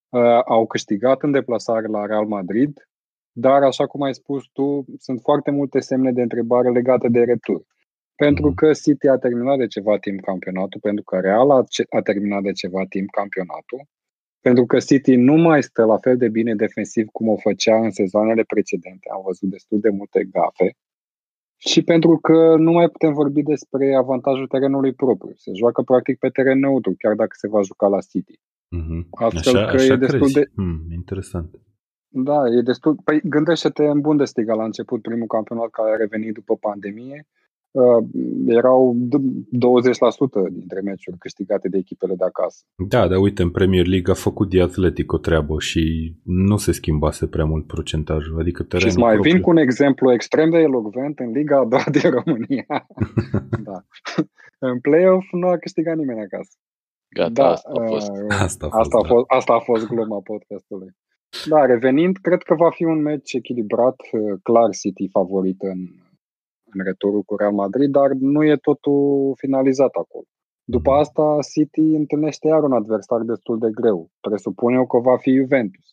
[0.09, 2.89] Uh, au câștigat în deplasare la Real Madrid,
[3.31, 7.61] dar, așa cum ai spus tu, sunt foarte multe semne de întrebare legate de retur.
[8.15, 8.53] Pentru mm.
[8.53, 12.51] că City a terminat de ceva timp campionatul, pentru că Real a, a terminat de
[12.51, 13.81] ceva timp campionatul,
[14.41, 17.91] pentru că City nu mai stă la fel de bine defensiv cum o făcea în
[17.91, 19.09] sezoanele precedente.
[19.13, 20.75] Am văzut destul de multe gafe.
[21.57, 25.33] Și pentru că nu mai putem vorbi despre avantajul terenului propriu.
[25.35, 28.39] Se joacă practic pe teren neutru, chiar dacă se va juca la City.
[28.77, 29.01] Mm-hmm.
[29.11, 30.33] Astfel așa, că așa e destul crezi.
[30.33, 30.49] de...
[30.55, 31.49] Mm, interesant.
[32.13, 32.95] Da, e destul.
[33.03, 37.27] Păi gândește-te în Bundesliga la început, primul campionat care a revenit după pandemie.
[37.71, 38.03] Uh,
[38.47, 42.63] erau 20% dintre meciuri câștigate de echipele de acasă.
[42.87, 46.71] Da, dar uite, în Premier League a făcut de Athletic o treabă și nu se
[46.71, 48.39] schimbase prea mult procentajul.
[48.39, 49.33] Adică terenul și mai propriu...
[49.33, 52.87] vin cu un exemplu extrem de elocvent în Liga a doua din România.
[53.69, 53.85] da.
[54.59, 56.51] în play-off nu a câștigat nimeni acasă.
[57.09, 58.09] Gata, da, asta a fost.
[58.09, 59.35] Uh, asta a fost, asta, a fost da.
[59.35, 60.95] asta a fost gluma podcastului.
[61.49, 65.79] Da, revenind, cred că va fi un meci echilibrat, uh, clar City favorit în,
[66.63, 70.25] în returul cu Real Madrid, dar nu e totul finalizat acolo.
[70.63, 70.99] După mhm.
[70.99, 74.09] asta, City întâlnește iar un adversar destul de greu.
[74.19, 75.85] Presupun eu că va fi Juventus.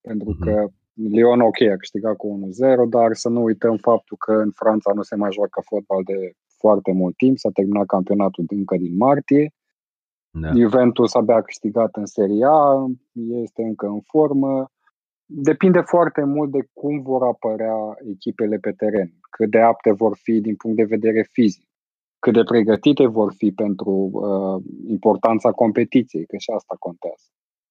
[0.00, 0.44] Pentru mhm.
[0.44, 2.40] că Lyon, ok, a câștigat cu
[2.84, 6.32] 1-0, dar să nu uităm faptul că în Franța nu se mai joacă fotbal de
[6.58, 9.52] foarte mult timp, s-a terminat campionatul încă din martie
[10.40, 10.52] da.
[10.52, 12.86] Juventus abia a câștigat în Serie A,
[13.42, 14.70] este încă în formă.
[15.26, 17.76] Depinde foarte mult de cum vor apărea
[18.12, 21.68] echipele pe teren, cât de apte vor fi din punct de vedere fizic,
[22.18, 27.24] cât de pregătite vor fi pentru uh, importanța competiției, că și asta contează.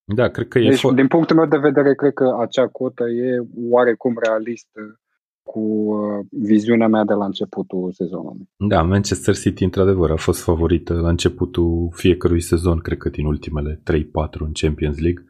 [0.05, 3.03] Da, cred că e deci, fo- din punctul meu de vedere, cred că acea cotă
[3.09, 4.99] e oarecum realistă
[5.43, 8.49] cu uh, viziunea mea de la începutul sezonului.
[8.57, 13.81] Da, Manchester City într-adevăr a fost favorită la începutul fiecărui sezon, cred că din ultimele
[13.91, 14.03] 3-4
[14.39, 15.23] în Champions League.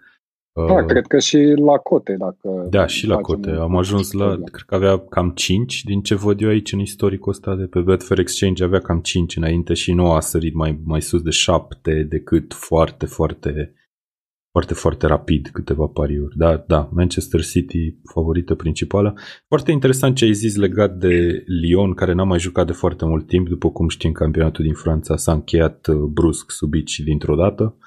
[0.56, 2.68] Da, uh, cred că și la cote, dacă...
[2.70, 3.50] Da, și la cote.
[3.50, 7.32] Am ajuns la, cred că avea cam 5 din ce văd eu aici în istoricul
[7.32, 11.02] ăsta de pe Betfair Exchange, avea cam 5 înainte și nu a sărit mai, mai
[11.02, 13.74] sus de 7 decât foarte, foarte
[14.54, 16.38] foarte, foarte rapid câteva pariuri.
[16.38, 19.16] Da, da, Manchester City favorită principală.
[19.48, 23.28] Foarte interesant ce ai zis legat de Lyon, care n-a mai jucat de foarte mult
[23.28, 23.48] timp.
[23.48, 27.78] După cum știm, campionatul din Franța s-a încheiat uh, brusc, subit și dintr-o dată.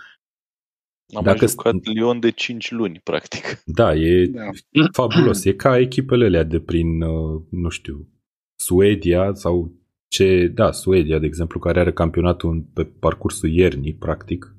[1.14, 3.62] Am Dacă mai jucat st- Lyon de 5 luni, practic.
[3.64, 4.48] Da, e da.
[4.98, 5.44] fabulos.
[5.44, 8.08] E ca echipele alea de prin, uh, nu știu,
[8.58, 9.72] Suedia sau
[10.08, 14.56] ce, da, Suedia, de exemplu, care are campionatul pe parcursul iernii, practic.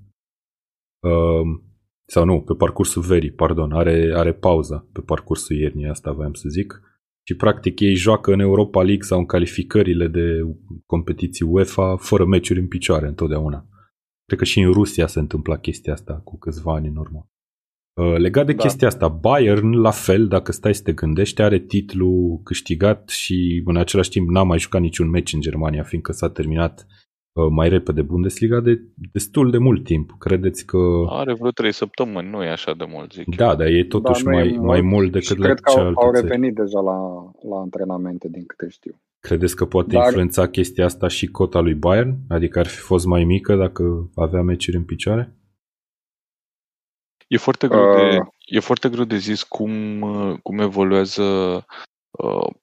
[1.00, 1.66] Uh,
[2.10, 6.50] sau nu, pe parcursul verii, pardon, are, are pauza pe parcursul iernii, asta voiam să
[6.50, 6.82] zic.
[7.28, 10.42] Și practic ei joacă în Europa League sau în calificările de
[10.86, 13.68] competiții UEFA fără meciuri în picioare întotdeauna.
[14.26, 17.30] Cred că și în Rusia se întâmpla chestia asta cu câțiva ani în urmă.
[17.94, 18.62] Uh, legat de da.
[18.62, 23.78] chestia asta, Bayern, la fel, dacă stai să te gândești, are titlu câștigat și în
[23.78, 27.07] același timp n-a mai jucat niciun meci în Germania, fiindcă s-a terminat Uh,
[27.50, 30.16] mai repede Bundesliga de destul de mult timp.
[30.20, 30.78] Credeți că...
[31.10, 33.36] Are vreo trei săptămâni, nu e așa de mult, zic.
[33.36, 36.56] Da, dar e totuși da, mai, mai mult decât la cred că au, au revenit
[36.56, 36.66] țări.
[36.66, 36.98] deja la,
[37.50, 39.02] la antrenamente, din câte știu.
[39.20, 40.04] Credeți că poate dar...
[40.04, 42.18] influența chestia asta și cota lui Bayern?
[42.30, 45.36] Adică ar fi fost mai mică dacă avea meciuri în picioare?
[47.28, 48.10] E foarte greu, uh...
[48.10, 49.72] de, e foarte greu de zis cum,
[50.44, 51.24] cum evoluează
[52.12, 52.54] uh,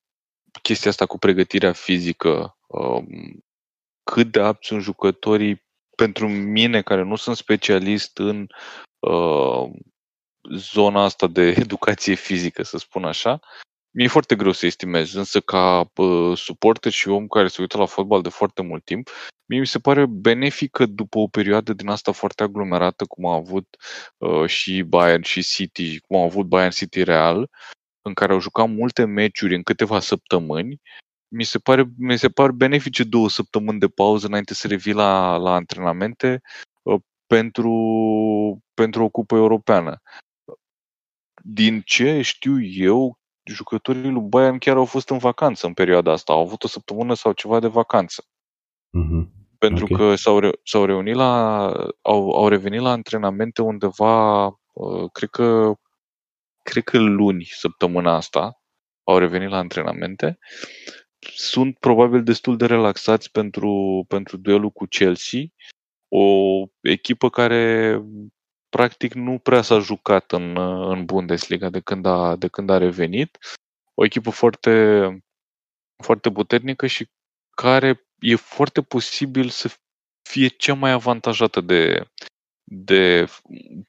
[0.62, 2.56] chestia asta cu pregătirea fizică.
[2.66, 3.04] Uh,
[4.05, 5.62] cât de apți sunt jucătorii
[5.97, 8.47] pentru mine, care nu sunt specialist în
[8.99, 9.71] uh,
[10.57, 13.40] zona asta de educație fizică, să spun așa,
[13.90, 17.87] mi-e foarte greu să estimez, însă ca uh, suporter și om care se uită la
[17.87, 19.09] fotbal de foarte mult timp,
[19.47, 23.77] mie mi se pare benefică după o perioadă din asta foarte aglomerată, cum a avut
[24.19, 27.51] uh, și Bayern și City, cum a avut Bayern City Real,
[28.03, 30.81] în care au jucat multe meciuri în câteva săptămâni,
[31.35, 35.37] mi se, pare, mi se par benefice două săptămâni de pauză înainte să revii la,
[35.37, 36.40] la antrenamente
[36.83, 37.73] uh, pentru,
[38.75, 40.01] pentru o cupă europeană.
[41.42, 46.33] Din ce știu eu, jucătorii lui Bayern chiar au fost în vacanță în perioada asta.
[46.33, 48.25] Au avut o săptămână sau ceva de vacanță.
[48.99, 49.42] Mm-hmm.
[49.59, 49.97] Pentru okay.
[49.97, 51.66] că s-au, re- s-au reunit la.
[52.03, 55.75] Au, au revenit la antrenamente undeva, uh, cred că
[56.62, 58.61] cred că luni săptămâna asta
[59.05, 60.38] au revenit la antrenamente
[61.34, 65.40] sunt probabil destul de relaxați pentru, pentru duelul cu Chelsea
[66.08, 66.26] o
[66.80, 68.02] echipă care
[68.68, 70.56] practic nu prea s-a jucat în,
[70.90, 73.38] în Bundesliga de când, a, de când a revenit.
[73.94, 75.06] O echipă foarte,
[76.02, 77.08] foarte puternică și
[77.50, 79.76] care e foarte posibil să
[80.28, 82.08] fie cea mai avantajată de,
[82.64, 83.27] de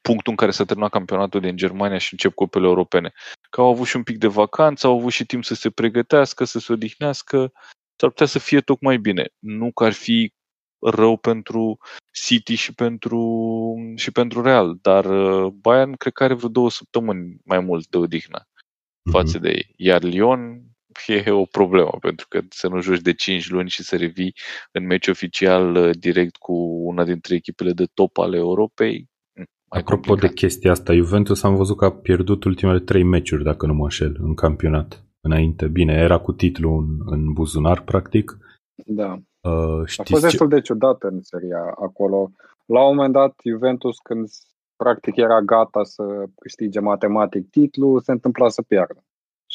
[0.00, 3.12] punctul în care s-a terminat campionatul din Germania și încep copele europene.
[3.50, 6.44] Că au avut și un pic de vacanță, au avut și timp să se pregătească,
[6.44, 7.52] să se odihnească,
[7.96, 9.28] s-ar putea să fie tocmai bine.
[9.38, 10.32] Nu că ar fi
[10.78, 11.78] rău pentru
[12.12, 17.36] City și pentru, și pentru Real, dar uh, Bayern cred că are vreo două săptămâni
[17.44, 19.10] mai mult de odihnă mm-hmm.
[19.10, 19.72] față de ei.
[19.76, 20.62] Iar Lyon
[21.06, 24.34] e o problemă, pentru că să nu joci de 5 luni și să revii
[24.72, 26.52] în meci oficial uh, direct cu
[26.84, 29.08] una dintre echipele de top ale Europei.
[29.38, 30.34] Mm, mai Apropo complicat.
[30.34, 33.82] de chestia asta, Juventus am văzut că a pierdut ultimele trei meciuri, dacă nu mă
[33.82, 35.04] înșel, în campionat.
[35.20, 38.38] Înainte, bine, era cu titlul în, în buzunar, practic.
[38.86, 39.12] Da.
[39.40, 42.30] Uh, a fost destul de ciudat în seria acolo.
[42.66, 44.28] La un moment dat, Juventus, când
[44.76, 46.02] practic era gata să
[46.36, 49.04] câștige matematic titlul, se întâmpla să piardă.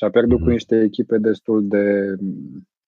[0.02, 0.42] Și a pierdut mm-hmm.
[0.42, 0.52] cu mhm.
[0.52, 2.16] niște echipe destul de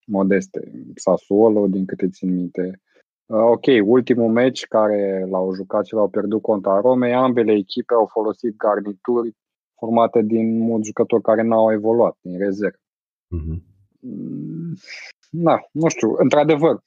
[0.06, 0.60] modeste.
[0.94, 2.80] Sassuolo, din câte țin minte.
[3.26, 8.06] Uh, ok, ultimul meci care l-au jucat și l-au pierdut contra Romei, ambele echipe au
[8.06, 9.36] folosit garnituri
[9.78, 12.76] formate din mulți jucători care n-au evoluat, din rezervă.
[13.36, 13.60] Mm-hmm.
[15.30, 16.80] Na, nu știu, într-adevăr,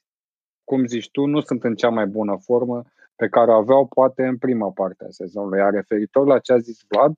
[0.64, 2.82] cum zici tu, nu sunt în cea mai bună formă
[3.16, 5.58] pe care o aveau poate în prima parte a sezonului.
[5.58, 7.12] Iar referitor la ce a zis Vlad,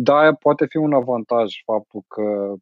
[0.00, 2.54] da, poate fi un avantaj faptul că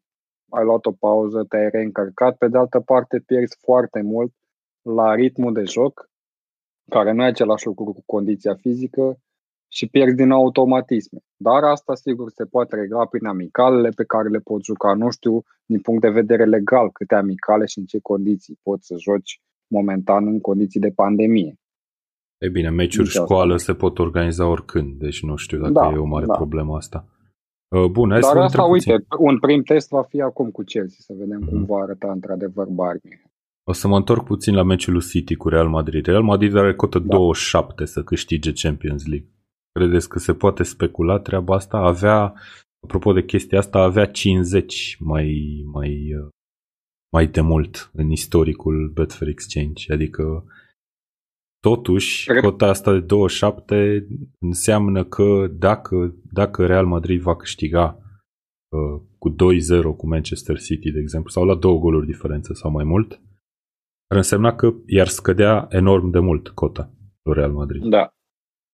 [0.49, 4.33] ai luat o pauză, te-ai reîncărcat, pe de altă parte pierzi foarte mult
[4.81, 6.09] la ritmul de joc,
[6.89, 9.17] care nu e același lucru cu condiția fizică
[9.67, 11.19] și pierzi din automatisme.
[11.35, 14.93] Dar asta, sigur, se poate regla prin amicalele pe care le poți juca.
[14.93, 18.95] Nu știu, din punct de vedere legal, câte amicale și în ce condiții poți să
[18.97, 21.55] joci momentan în condiții de pandemie.
[22.37, 23.71] E bine, meciuri școală asta.
[23.71, 26.33] se pot organiza oricând, deci nu știu dacă da, e o mare da.
[26.33, 27.05] problemă asta.
[27.75, 29.25] Uh, bun, hai Dar să asta, uite, puțin.
[29.25, 31.49] un prim test va fi acum cu Chelsea, să vedem mm-hmm.
[31.49, 33.21] cum va arăta într-adevăr Barney.
[33.63, 36.05] O să mă întorc puțin la meciul lui City cu Real Madrid.
[36.05, 37.15] Real Madrid are cotă da.
[37.15, 39.29] 27 să câștige Champions League.
[39.71, 41.77] Credeți că se poate specula treaba asta?
[41.77, 42.33] Avea,
[42.83, 46.29] apropo de chestia asta, avea 50 mai, mai, uh,
[47.11, 49.93] mai de mult în istoricul Betfair Exchange.
[49.93, 50.43] Adică
[51.59, 54.07] Totuși, cota asta de 27
[54.39, 57.97] înseamnă că dacă, dacă Real Madrid va câștiga
[58.69, 59.35] uh, cu 2-0
[59.97, 63.21] cu Manchester City, de exemplu, sau la două goluri diferență sau mai mult,
[64.07, 66.91] ar însemna că i-ar scădea enorm de mult cota
[67.23, 67.83] lui Real Madrid.
[67.83, 68.11] Da.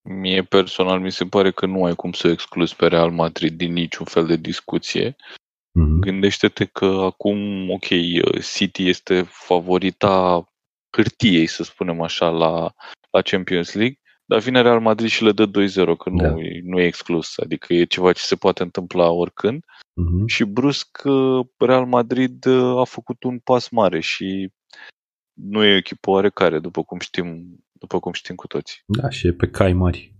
[0.09, 3.73] Mie personal mi se pare că nu ai cum să excluzi pe Real Madrid din
[3.73, 5.11] niciun fel de discuție.
[5.11, 5.99] Mm-hmm.
[5.99, 7.85] Gândește-te că acum, ok,
[8.55, 10.43] City este favorita
[10.95, 12.73] hârtiei, să spunem așa, la,
[13.11, 15.51] la Champions League, dar vine Real Madrid și le dă 2-0,
[15.97, 16.33] că nu, da.
[16.63, 19.63] nu e exclus, adică e ceva ce se poate întâmpla oricând.
[19.63, 20.25] Uh-huh.
[20.25, 21.01] Și brusc
[21.57, 24.51] Real Madrid uh, a făcut un pas mare și
[25.33, 28.81] nu e o echipă oarecare, după cum știm, după cum știm cu toții.
[28.85, 30.13] Da, și e pe cai mari.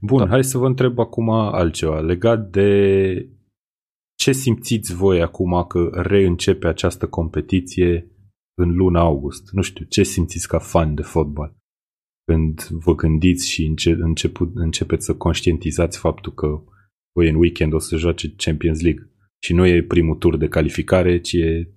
[0.00, 0.28] Bun, da.
[0.28, 2.00] hai să vă întreb acum altceva.
[2.00, 3.28] Legat de
[4.14, 8.10] ce simțiți voi acum că reîncepe această competiție
[8.54, 9.50] în luna august.
[9.52, 11.56] Nu știu, ce simțiți ca fan de fotbal?
[12.24, 16.46] Când vă gândiți și înce- început, începeți să conștientizați faptul că
[17.12, 19.10] voi în weekend o să joace Champions League
[19.42, 21.74] și nu e primul tur de calificare, ci e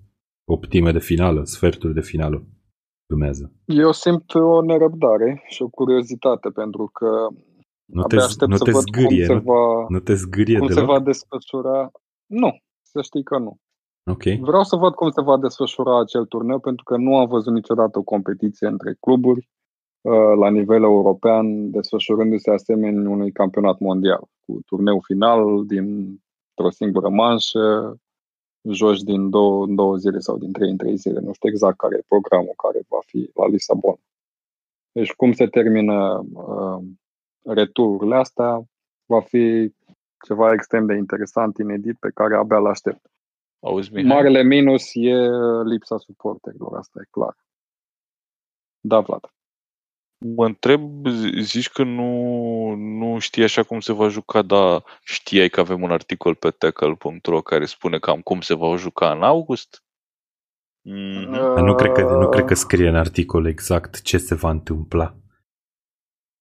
[0.51, 2.47] optime de finală, sferturi de finală.
[3.09, 3.53] Urmează.
[3.65, 7.09] Eu simt o nerăbdare și o curiozitate pentru că
[7.85, 10.67] nu te, aștept nu să te văd zgârie, cum, se va, nu te zgârie cum
[10.67, 11.91] se va desfășura.
[12.25, 13.57] Nu, să știi că nu.
[14.05, 14.39] Okay.
[14.41, 17.99] Vreau să văd cum se va desfășura acel turneu, pentru că nu am văzut niciodată
[17.99, 19.49] o competiție între cluburi
[20.01, 27.97] uh, la nivel european, desfășurându-se asemenea unui campionat mondial, cu turneu final dintr-o singură manșă,
[28.71, 31.19] joci din două, două zile sau din trei în trei zile.
[31.19, 33.99] Nu știu exact care e programul care va fi la Lisabona.
[34.91, 36.83] Deci cum se termină uh,
[37.43, 38.63] retururile astea
[39.05, 39.73] va fi
[40.25, 43.12] ceva extrem de interesant, inedit, pe care abia l aștept.
[43.63, 44.09] Auzi, Mihai?
[44.09, 45.15] Marele minus e
[45.63, 47.35] lipsa suporterilor, asta e clar.
[48.79, 49.33] Da, Vlad.
[50.35, 51.07] Mă întreb,
[51.39, 55.91] zici că nu, nu știi așa cum se va juca, dar știai că avem un
[55.91, 59.83] articol pe tackle.ro care spune cam cum se va juca în august?
[60.89, 61.55] Mm-hmm.
[61.55, 61.61] Uh...
[61.61, 65.15] Nu, cred că, nu cred că scrie în articol exact ce se va întâmpla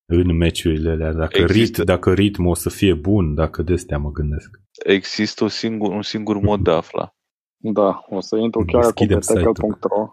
[0.05, 1.12] în meciurile alea.
[1.12, 1.77] Dacă, Există...
[1.77, 5.91] rit, dacă ritmul o să fie bun, dacă de astea mă gândesc există o singur,
[5.93, 7.14] un singur mod de a afla.
[7.57, 10.09] Da, o să intru chiar acum pe tackle.ro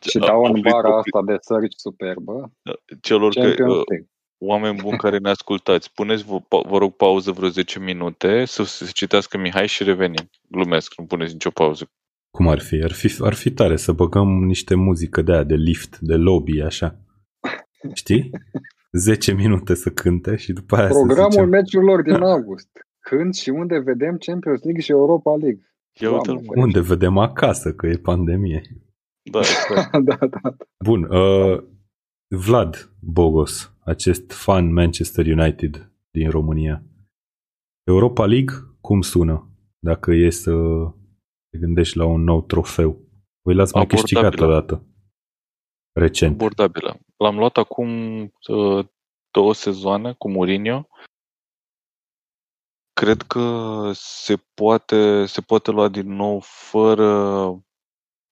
[0.00, 0.96] Și dau în Afli bara copii.
[0.98, 2.52] asta de sărci superbă.
[3.00, 4.08] Celor că, Champions uh, League.
[4.38, 8.62] oameni buni care ne ascultați, puneți, vă, pa- vă rog, pauză vreo 10 minute să
[8.62, 10.30] se citească Mihai și revenim.
[10.48, 11.90] Glumesc, nu puneți nicio pauză.
[12.30, 12.82] Cum ar fi?
[12.82, 16.60] Ar fi, ar fi tare să băgăm niște muzică de aia, de lift, de lobby,
[16.60, 16.96] așa.
[17.94, 18.30] Știi?
[18.92, 21.48] 10 minute să cânte și după aia să Programul zicem...
[21.48, 22.68] meciurilor din august.
[23.00, 25.64] Când și unde vedem Champions League și Europa League.
[26.00, 26.62] Ia uite-l, Doamne, mă.
[26.62, 28.62] Unde vedem acasă, că e pandemie.
[29.30, 29.98] Da, exact.
[30.04, 30.56] da, da.
[30.84, 31.62] Bun, uh,
[32.28, 36.84] Vlad Bogos, acest fan Manchester United din România.
[37.84, 39.50] Europa League, cum sună?
[39.78, 40.52] Dacă e să
[41.50, 43.08] te gândești la un nou trofeu.
[43.42, 44.56] Voi l-ați mai câștigat Abordabilă.
[44.56, 44.84] odată.
[45.92, 46.32] Recent.
[46.32, 47.00] abordabilă.
[47.20, 48.86] L-am luat acum uh,
[49.30, 50.88] două sezoane cu Mourinho.
[52.92, 57.06] Cred că se poate, se poate lua din nou fără,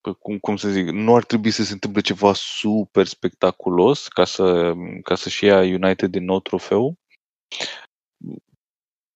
[0.00, 4.24] pă, cum, cum să zic, nu ar trebui să se întâmple ceva super spectaculos ca,
[4.24, 6.98] să, ca să-și ia United din nou trofeu.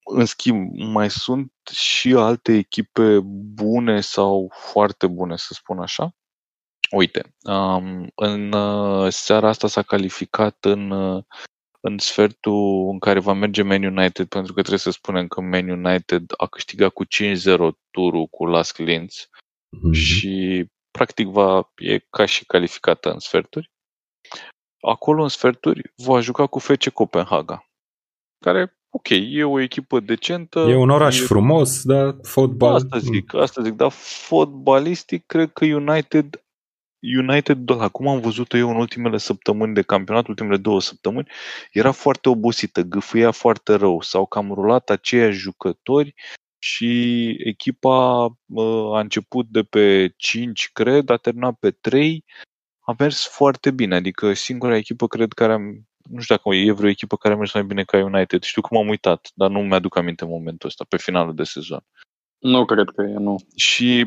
[0.05, 3.20] În schimb, mai sunt și alte echipe
[3.55, 6.14] bune sau foarte bune, să spun așa.
[6.93, 11.24] Uite, um, în uh, seara asta s-a calificat în, uh,
[11.80, 15.68] în sfertul în care va merge Man United, pentru că trebuie să spunem că Man
[15.68, 19.28] United a câștigat cu 5-0 turul cu Las Linz
[19.76, 19.93] Mhm.
[19.93, 23.70] și practic va, e ca și calificată în sferturi.
[24.80, 27.66] Acolo în sferturi va juca cu FC Copenhaga,
[28.45, 30.59] care, ok, e o echipă decentă.
[30.59, 32.74] E un oraș frumos, dar fotbal...
[32.74, 36.45] Asta zic, asta zic, dar fotbalistic cred că United
[37.03, 41.28] United, da, cum am văzut-o eu în ultimele săptămâni de campionat, ultimele două săptămâni,
[41.72, 46.14] era foarte obosită, gâfâia foarte rău, s-au cam rulat aceiași jucători
[46.59, 52.24] și echipa uh, a început de pe 5, cred, a terminat pe 3,
[52.80, 56.88] a mers foarte bine, adică singura echipă, cred, care am, nu știu dacă e vreo
[56.88, 59.96] echipă care a mers mai bine ca United, știu că m-am uitat, dar nu mi-aduc
[59.96, 61.84] aminte în momentul ăsta, pe finalul de sezon.
[62.38, 63.36] Nu cred că e, nu.
[63.57, 64.07] Și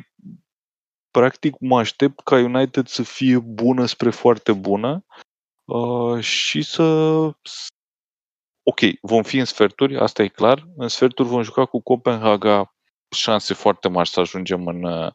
[1.20, 5.06] practic mă aștept ca United să fie bună spre foarte bună
[5.66, 6.84] uh, și să...
[8.64, 10.68] Ok, vom fi în sferturi, asta e clar.
[10.78, 12.74] În sferturi vom juca cu Copenhaga
[13.16, 15.12] șanse foarte mari să ajungem în, uh,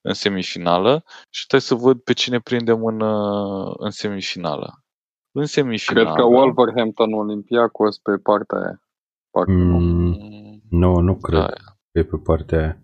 [0.00, 4.84] în semifinală și trebuie să văd pe cine prindem în, uh, în semifinală.
[5.30, 6.04] În semifinală...
[6.04, 8.82] Cred că Wolverhampton Olympiacos pe partea aia.
[9.30, 9.78] Parcă nu.
[9.78, 10.00] Mm,
[10.40, 12.80] Mm, nu, nu cred Da, că e pe partea aia.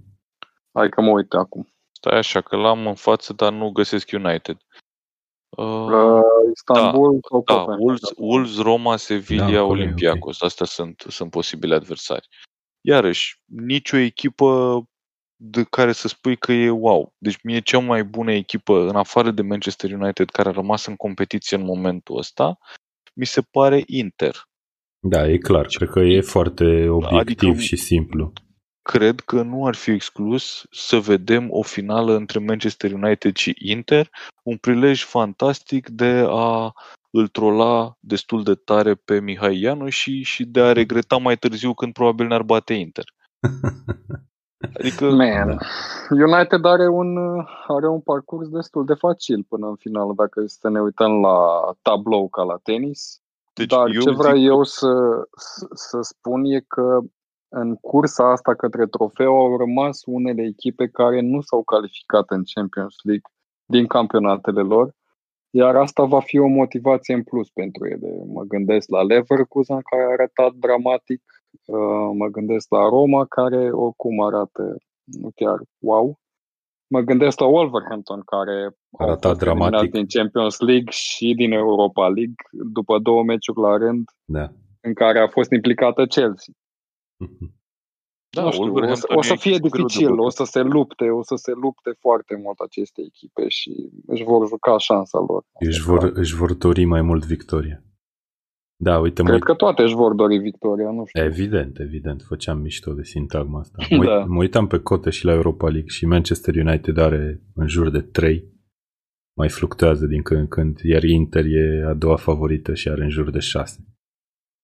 [0.73, 1.76] Hai că mă uit acum.
[1.97, 4.57] Stai așa, că l-am în față, dar nu găsesc United.
[5.57, 6.21] Uh, La
[6.55, 7.77] Istanbul sau Da, Copenhaga?
[7.83, 10.41] Wolves, Wolves Roma, Sevilla, Da, da, acolo e, Olympiacos.
[10.43, 12.29] Astea sunt, sunt posibili adversari.
[12.81, 14.83] Iarăși, nicio echipă
[15.37, 17.15] de care să spui că e wow.
[17.19, 20.97] Deci mie cea mai bună echipă, în afară de Manchester United, care a rămas în
[20.97, 22.59] competiție în momentul ăsta,
[23.15, 24.49] mi se pare Inter.
[25.01, 25.67] Da, e clar.
[25.67, 28.33] Cred că e foarte obiectiv Adică- și simplu.
[28.87, 34.11] Cred că nu ar fi exclus să vedem o finală între Manchester United și Inter,
[34.43, 36.73] un prilej fantastic de a
[37.11, 41.75] îl trola destul de tare pe Mihai Ianu și, și de a regreta mai târziu
[41.75, 43.05] când probabil ne-ar bate Inter.
[44.79, 45.57] Adică, Man, Da.
[46.11, 47.17] United are un,
[47.67, 51.37] are un parcurs destul de facil până în finală, dacă să ne uităm la
[51.83, 53.21] tablou ca la tenis.
[53.55, 54.89] deci Dar eu ce vreau zic, eu să,
[55.37, 57.01] să, să spun e că
[57.63, 62.95] în cursa asta către trofeu au rămas unele echipe care nu s-au calificat în Champions
[63.03, 63.31] League
[63.65, 64.95] din campionatele lor,
[65.51, 68.25] iar asta va fi o motivație în plus pentru ele.
[68.27, 71.23] Mă gândesc la Leverkusen, care a arătat dramatic,
[71.65, 76.19] uh, mă gândesc la Roma, care oricum arată nu chiar wow.
[76.89, 78.65] Mă gândesc la Wolverhampton, care
[78.99, 79.93] au Arăta fost eliminat dramatic.
[79.93, 82.41] din Champions League și din Europa League
[82.73, 84.47] după două meciuri la rând Da.
[84.81, 86.53] în care a fost implicată Chelsea.
[88.37, 90.25] Da, nu știu, o să, Wolverhampton o e să fie greu de dificil, bătut.
[90.25, 94.47] o să se lupte, o să se lupte foarte mult aceste echipe și își vor
[94.47, 95.45] juca șansa lor.
[95.61, 97.81] Își vor, își vor dori mai mult victoria.
[98.79, 101.23] Da, uite, mă, Cred că toate își vor dori victoria, nu știu.
[101.25, 103.79] evident, evident, făceam mișto de sintagma asta.
[103.91, 104.19] Mă, Da.
[104.19, 107.91] uit, mă uitam pe cote și la Europa League și Manchester United are în jur
[107.91, 108.55] de 3,
[109.37, 113.11] mai fluctuează din când în când, iar Inter e a doua favorită și are în
[113.11, 113.85] jur de 6.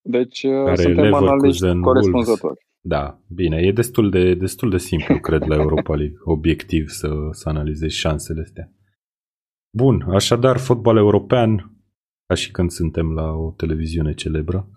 [0.02, 2.66] Deci Care suntem Leverkusen, analiști corespunzători.
[2.84, 7.48] Da, bine, e destul de, destul de simplu, cred, la Europa League, obiectiv să, să
[7.48, 8.72] analizezi șansele astea.
[9.76, 11.76] Bun, așadar, fotbal european,
[12.26, 14.68] ca și când suntem la o televiziune celebră,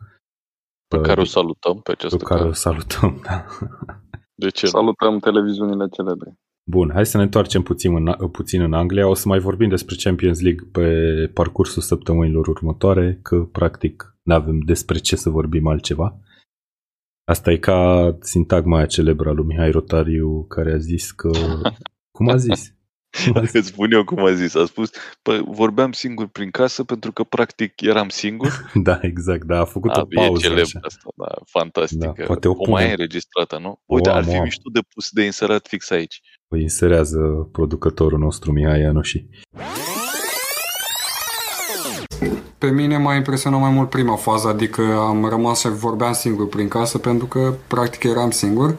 [0.88, 2.50] Pe care o salutăm pe pe această care care...
[2.50, 3.46] o salutăm, da.
[4.36, 4.66] De ce?
[4.66, 4.72] nu?
[4.72, 6.40] Salutăm televiziunile celebre.
[6.68, 9.08] Bun, hai să ne întoarcem puțin în, puțin în Anglia.
[9.08, 10.88] O să mai vorbim despre Champions League pe
[11.34, 16.20] parcursul săptămânilor următoare, că practic nu avem despre ce să vorbim altceva.
[17.28, 21.30] Asta e ca sintagma aia celebră a lui Mihai Rotariu, care a zis că...
[22.18, 22.74] Cum a zis?
[23.54, 24.56] Îți spun eu cum a zis.
[24.56, 28.70] A spus, pă, vorbeam singur prin casă pentru că practic eram singur.
[28.88, 30.48] da, exact, da, a făcut a, o pauză.
[30.48, 30.80] E așa.
[30.82, 32.14] asta, da, fantastică.
[32.18, 33.82] Da, poate o, o mai e înregistrată, nu?
[33.86, 36.22] Uite, o, ar fi mișto de pus de inserat fix aici.
[36.48, 39.26] Păi inserează producătorul nostru Mihai Ianoși.
[42.66, 46.68] Pe mine m-a impresionat mai mult prima fază, adică am rămas și vorbeam singur prin
[46.68, 48.76] casă pentru că practic eram singur.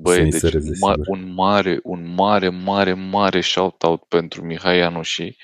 [0.00, 5.36] Băi, deci ma- un mare, un mare, mare, mare shout-out pentru Mihai Anuși,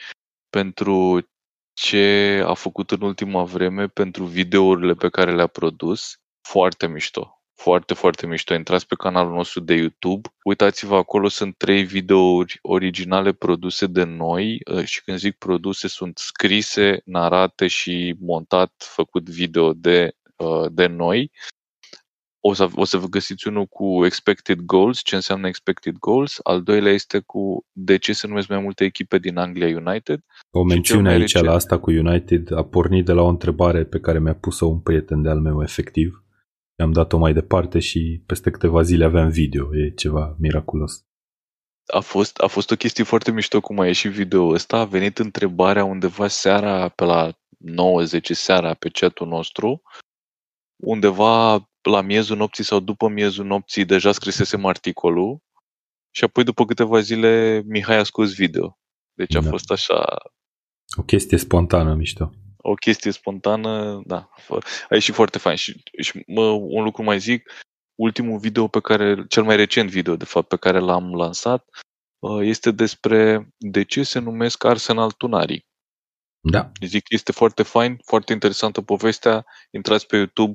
[0.51, 1.29] pentru
[1.73, 6.15] ce a făcut în ultima vreme, pentru videourile pe care le-a produs.
[6.49, 7.44] Foarte mișto.
[7.65, 8.55] Foarte, foarte mișto.
[8.55, 10.29] Intrați pe canalul nostru de YouTube.
[10.43, 16.19] Uitați-vă, acolo sunt trei videouri originale produse de noi uh, și când zic produse, sunt
[16.19, 21.31] scrise, narate și montat, făcut video de, uh, de noi
[22.47, 26.63] o să, o să vă găsiți unul cu expected goals, ce înseamnă expected goals, al
[26.63, 30.21] doilea este cu de ce se numesc mai multe echipe din Anglia United.
[30.51, 31.45] O mențiune aici recent.
[31.45, 34.79] la asta cu United a pornit de la o întrebare pe care mi-a pus-o un
[34.79, 36.24] prieten de al meu efectiv.
[36.79, 41.05] I-am dat-o mai departe și peste câteva zile aveam video, e ceva miraculos.
[41.87, 45.19] A fost, a fost o chestie foarte mișto cum a ieșit video ăsta, a venit
[45.19, 47.35] întrebarea undeva seara pe la 9-10
[48.21, 49.83] seara pe chatul nostru,
[50.77, 55.39] undeva la miezul nopții sau după miezul nopții deja scrisesem articolul
[56.11, 58.79] și apoi după câteva zile Mihai a scos video.
[59.13, 59.49] Deci a da.
[59.49, 60.05] fost așa...
[60.97, 62.33] O chestie spontană, mișto.
[62.67, 64.31] O chestie spontană, da.
[64.89, 65.57] A ieșit foarte fain.
[65.57, 67.51] Și, și mă, un lucru mai zic,
[67.95, 71.69] ultimul video pe care, cel mai recent video, de fapt, pe care l-am lansat,
[72.19, 75.67] uh, este despre de ce se numesc Arsenal Tunarii.
[76.41, 76.73] Da.
[76.87, 79.45] Zic, este foarte fain, foarte interesantă povestea.
[79.71, 80.55] Intrați pe YouTube,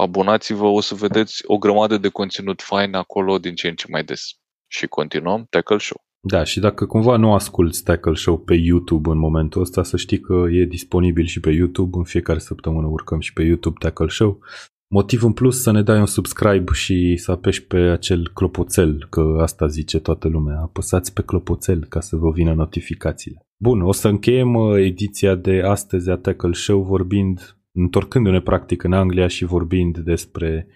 [0.00, 4.04] abonați-vă, o să vedeți o grămadă de conținut fain acolo din ce în ce mai
[4.04, 4.30] des.
[4.66, 6.04] Și continuăm Tackle Show.
[6.26, 10.20] Da, și dacă cumva nu asculti Tackle Show pe YouTube în momentul ăsta, să știi
[10.20, 11.96] că e disponibil și pe YouTube.
[11.96, 14.40] În fiecare săptămână urcăm și pe YouTube Tackle Show.
[14.86, 19.38] Motiv în plus să ne dai un subscribe și să apeși pe acel clopoțel, că
[19.40, 20.60] asta zice toată lumea.
[20.60, 23.46] Apăsați pe clopoțel ca să vă vină notificațiile.
[23.56, 28.92] Bun, o să încheiem uh, ediția de astăzi a Tackle Show vorbind întorcându-ne practic în
[28.92, 30.66] Anglia și vorbind despre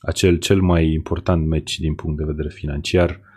[0.00, 3.34] acel cel mai important meci din punct de vedere financiar uh,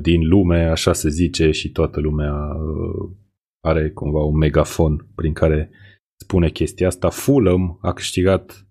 [0.00, 3.10] din lume, așa se zice și toată lumea uh,
[3.60, 5.70] are cumva un megafon prin care
[6.20, 7.08] spune chestia asta.
[7.08, 8.66] Fulham a câștigat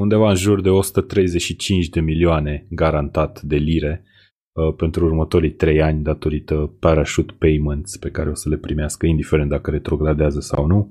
[0.00, 4.04] undeva în jur de 135 de milioane garantat de lire
[4.52, 9.48] uh, pentru următorii trei ani datorită parachute payments pe care o să le primească indiferent
[9.48, 10.88] dacă retrogradează sau nu.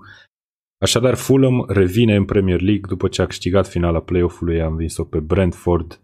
[0.82, 5.20] Așadar, Fulham revine în Premier League după ce a câștigat finala play-off-ului, a învins-o pe
[5.20, 6.00] Brentford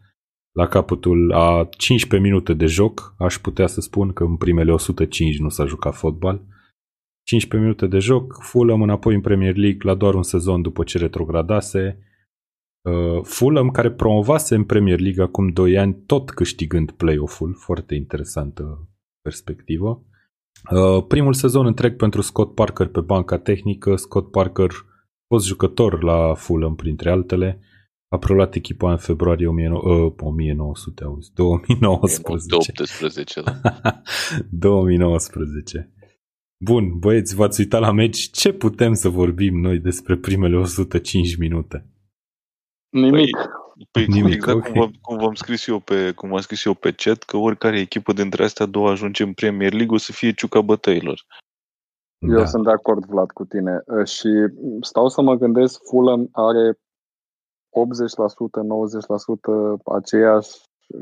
[0.52, 3.16] la capătul a 15 minute de joc.
[3.18, 6.42] Aș putea să spun că în primele 105 nu s-a jucat fotbal.
[7.24, 10.98] 15 minute de joc, Fulham înapoi în Premier League la doar un sezon după ce
[10.98, 12.00] retrogradase.
[12.82, 18.90] Uh, Fulham care promovase în Premier League acum 2 ani tot câștigând play-off-ul, foarte interesantă
[19.22, 20.04] perspectivă.
[20.72, 23.96] Uh, primul sezon întreg pentru Scott Parker pe banca tehnică.
[23.96, 24.72] Scott Parker,
[25.28, 27.60] fost jucător la Fulham printre altele,
[28.10, 32.72] a preluat echipa în februarie 1900, uh, auzi, 2019.
[32.72, 33.52] 2018, da.
[34.50, 35.94] 2019.
[36.66, 38.30] Bun, băieți, v-ați uitat la meci.
[38.32, 41.86] Ce putem să vorbim noi despre primele 105 minute?
[42.90, 43.38] Nimic.
[43.92, 44.72] Păi, Păi Nimic, exact okay.
[44.72, 47.80] cum, v- cum v-am scris eu pe, cum am scris eu pe chat, că oricare
[47.80, 51.26] echipă dintre astea două ajunge în Premier League o să fie ciuca bătăilor.
[52.18, 52.46] Eu da.
[52.46, 53.84] sunt de acord, Vlad, cu tine.
[54.06, 54.30] Și
[54.82, 56.80] stau să mă gândesc, Fulham are
[57.70, 57.82] 80%, 90%
[59.98, 60.50] aceiași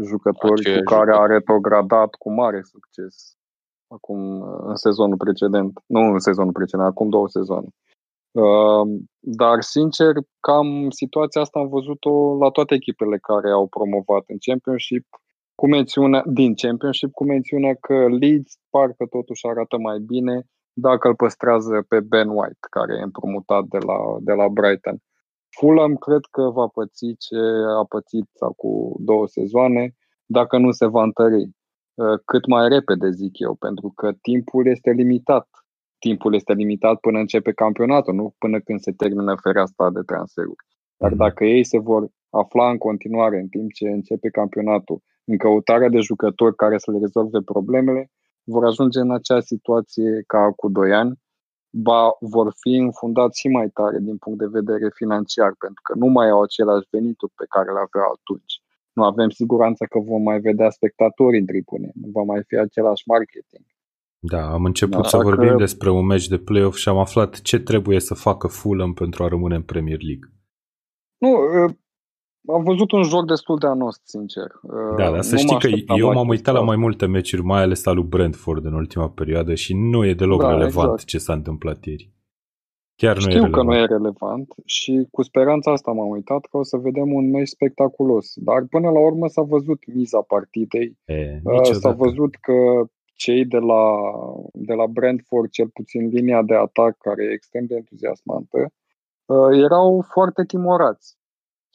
[0.03, 1.31] jucători Aceea cu care jucători.
[1.31, 3.35] a retrogradat cu mare succes
[3.87, 5.81] acum în sezonul precedent.
[5.85, 7.67] Nu în sezonul precedent, acum două sezoane.
[9.19, 15.05] Dar, sincer, cam situația asta am văzut-o la toate echipele care au promovat în Championship,
[15.55, 20.43] cu mențiunea, din Championship, cu mențiunea că Leeds parcă totuși arată mai bine
[20.73, 24.97] dacă îl păstrează pe Ben White, care e împrumutat de la, de la Brighton.
[25.57, 27.37] Fulham cred că va păți ce
[27.79, 29.95] a pățit acum două sezoane,
[30.25, 31.49] dacă nu se va întări
[32.25, 35.47] cât mai repede, zic eu, pentru că timpul este limitat
[35.99, 40.65] timpul este limitat până începe campionatul, nu până când se termină fereastra de transferuri.
[40.97, 41.19] Dar Mhm.
[41.19, 45.99] dacă ei se vor afla în continuare în timp ce începe campionatul în căutarea de
[45.99, 48.11] jucători care să le rezolve problemele,
[48.43, 51.13] vor ajunge în acea situație ca cu doi ani,
[51.85, 56.05] ba vor fi înfundați și mai tare din punct de vedere financiar, pentru că nu
[56.05, 58.53] mai au același venituri pe care le aveau atunci.
[58.93, 63.03] Nu avem siguranța că vom mai vedea spectatori în tribune, nu va mai fi același
[63.05, 63.65] marketing.
[64.19, 67.41] Da, am început Da, să dacă- vorbim despre un meci de play-off și am aflat
[67.41, 70.29] ce trebuie să facă Fulham pentru a rămâne în Premier League.
[71.17, 71.31] Nu,
[71.63, 71.71] uh,
[72.47, 74.47] am văzut un joc destul de anost, sincer.
[74.61, 76.67] Uh, Da, dar să nu mă știi că așteptam eu la m-am uitat la chestia
[76.73, 80.41] mai multe meciuri, mai ales al lui Brentford în ultima perioadă și nu e deloc
[80.41, 81.03] Da, relevant exact.
[81.05, 82.11] ce s-a întâmplat ieri.
[82.95, 83.53] Chiar nu e Știu relevant.
[83.55, 87.29] că nu e relevant și cu speranța asta m-am uitat că o să vedem un
[87.29, 88.33] meci spectaculos.
[88.35, 90.97] Dar până la urmă s-a văzut miza partidei.
[91.05, 91.73] E, Uh, niciodată.
[91.79, 92.53] S-a văzut că
[93.15, 93.83] cei de la,
[94.53, 98.71] de la Brentford, cel puțin linia de atac, care e extrem de entuziasmantă,
[99.25, 101.17] uh, erau foarte timorați.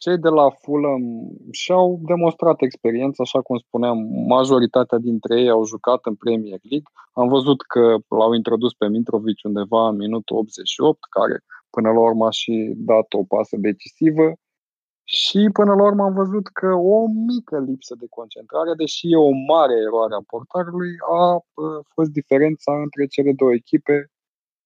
[0.04, 1.02] Cei de la Fulham
[1.50, 6.88] și-au demonstrat experiența, așa cum spuneam, majoritatea dintre ei au jucat în Premier League.
[7.12, 12.26] Am văzut că l-au introdus pe Mitrovic undeva în minutul 88, care până la urmă
[12.26, 14.32] a și dat o pasă decisivă.
[15.04, 19.32] Și până la urmă am văzut că o mică lipsă de concentrare, deși e o
[19.52, 24.10] mare eroare a portarului, a uh, fost diferența între cele două echipe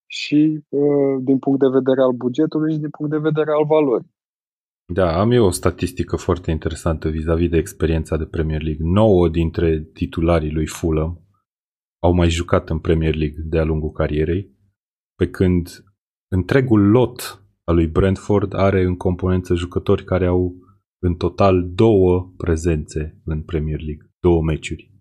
[0.07, 4.14] și uh, din punct de vedere al bugetului și din punct de vedere al valorii.
[4.93, 8.87] Da, am eu o statistică foarte interesantă vis-a-vis de experiența de Premier League.
[8.87, 11.20] 9 dintre titularii lui Fulham
[12.03, 14.51] au mai jucat în Premier League de-a lungul carierei,
[15.14, 15.84] pe când
[16.28, 20.55] întregul lot al lui Brentford are în componență jucători care au
[20.99, 24.95] în total două prezențe în Premier League, două meciuri.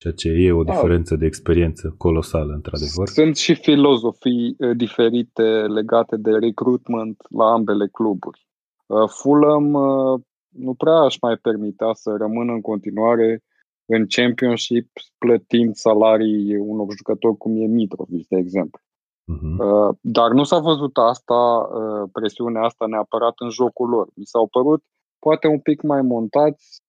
[0.00, 0.72] Ceea ce e o Da.
[0.72, 3.06] diferență de experiență colosală, într-adevăr.
[3.06, 8.47] Sunt și filozofii uh, diferite legate de recruitment la ambele cluburi.
[8.88, 13.42] Uh, Fulham uh, nu prea își mai permitea să rămână în continuare
[13.86, 18.80] în Championship plătind salarii unor jucători cum e Mitrovic, de exemplu.
[19.24, 19.58] Mhm.
[19.58, 24.08] Uh, Dar nu s-a văzut asta, uh, presiunea asta neapărat în jocul lor.
[24.14, 24.82] Mi s-au părut
[25.18, 26.82] poate un pic mai montați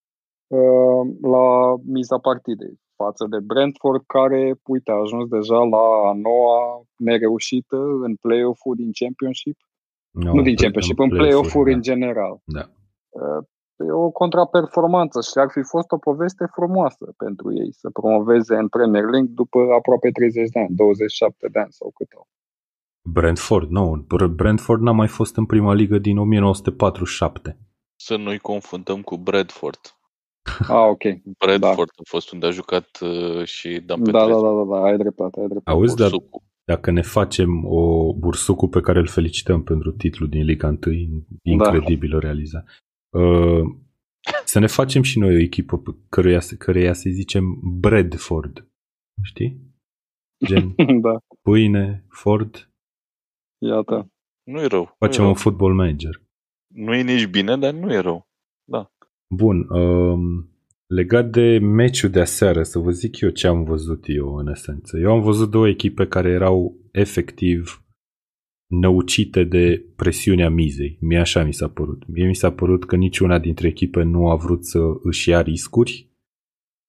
[0.47, 6.81] uh, la miza partidei față de Brentford, care, uite, a ajuns deja la a noua
[6.97, 9.57] nereușită în play-off-ul din Championship.
[10.11, 11.75] No, nu din Championship, în play-off-uri da.
[11.75, 12.41] în general.
[12.43, 12.63] Da.
[13.09, 13.43] Uh,
[13.87, 18.67] E o contraperformanță și ar fi fost o poveste frumoasă pentru ei să promoveze în
[18.67, 22.27] Premier League după aproape 30 de ani, 27 de ani sau cât au.
[23.09, 24.05] Brentford, nu.
[24.05, 27.57] Br- Brentford n-a mai fost în prima ligă din 1947.
[27.95, 29.79] Să nu-i confundăm cu Bradford.
[30.67, 31.03] Ah, ok.
[31.37, 34.41] Bradford a fost unde a jucat uh, și Dan Da, da, Petrescu.
[34.43, 35.77] da, da, da, ai dreptate, ai dreptate.
[35.77, 36.43] Auzi, dar Bursucu.
[36.71, 40.77] Dacă ne facem o bursucu pe care îl felicităm pentru titlul din Liga 1,
[41.41, 42.19] incredibil da.
[42.19, 42.65] realizat.
[43.09, 43.63] Uh,
[44.45, 48.67] să ne facem și noi o echipă pe căreia, căreia să zicem Bradford.
[49.23, 49.59] Știi?
[50.45, 52.71] Gen da, pâine, Ford.
[53.65, 54.11] iată.
[54.43, 54.95] Nu e rău.
[54.97, 55.43] Facem nu e un rău.
[55.43, 56.21] football manager.
[56.73, 58.27] Nu e nici bine, dar nu e rău.
[59.35, 60.49] Bun, um,
[60.89, 64.97] legat de meciul de aseară, să vă zic eu ce am văzut eu în esență.
[64.97, 67.83] Eu am văzut două echipe care erau efectiv
[68.67, 70.97] năucite de presiunea mizei.
[71.01, 72.07] Mie așa mi s-a părut.
[72.07, 76.09] Mie mi s-a părut că niciuna dintre echipe nu a vrut să își ia riscuri,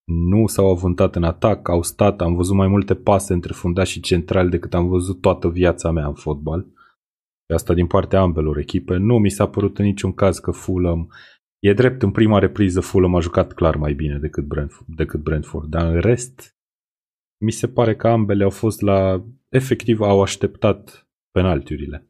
[0.05, 4.01] nu s-au avântat în atac, au stat, am văzut mai multe pase între fundași și
[4.01, 6.67] centrali decât am văzut toată viața mea în fotbal.
[7.47, 8.97] Și asta din partea ambelor echipe.
[8.97, 11.09] Nu mi s-a părut în niciun caz că Fulham
[11.61, 15.71] E drept, în prima repriză Fulham a jucat clar mai bine decât Brentford, decât Brentford,
[15.71, 16.57] dar în rest
[17.41, 19.25] mi se pare că ambele au fost la...
[19.49, 22.07] efectiv au așteptat penaltiurile.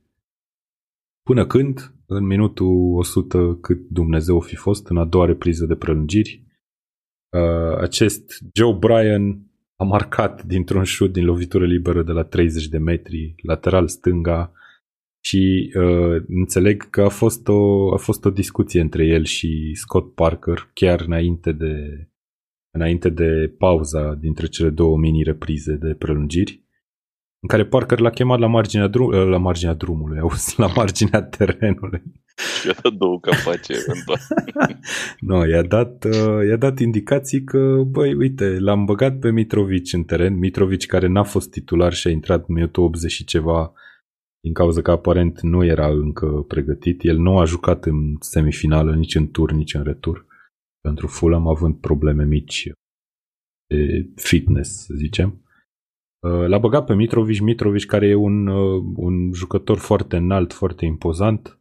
[1.22, 5.76] Până când, în minutul 100 cât Dumnezeu o fi fost, în a doua repriză de
[5.76, 6.44] prelungiri,
[7.28, 12.78] uh, acest Joe Bryan a marcat dintr-un șut din lovitură liberă de la 30 de
[12.78, 14.52] metri, lateral stânga,
[15.20, 20.14] și uh, înțeleg că a fost, o, a fost o discuție între el și Scott
[20.14, 22.06] Parker chiar înainte de,
[22.70, 26.64] înainte de pauza dintre cele două mini-reprize de prelungiri,
[27.42, 32.02] în care Parker l-a chemat la marginea, drum, la marginea drumului, auzi, la marginea terenului.
[32.60, 34.18] Și a dat două capace eventual.
[35.20, 40.02] no, i-a dat, uh, i-a dat indicații că, băi, uite, l-am băgat pe Mitrovic în
[40.02, 43.72] teren, Mitrovic care n-a fost titular și a intrat în minutul 80 și ceva
[44.40, 47.04] din cauza că aparent nu era încă pregătit.
[47.04, 50.26] El nu a jucat în semifinală, nici în tur, nici în retur.
[50.80, 52.72] Pentru Fulham, având probleme mici
[53.66, 55.44] de fitness, să zicem.
[56.20, 60.84] Uh, l-a băgat pe Mitrovic, Mitrovic care e un, uh, un jucător foarte înalt, foarte
[60.84, 61.58] impozant,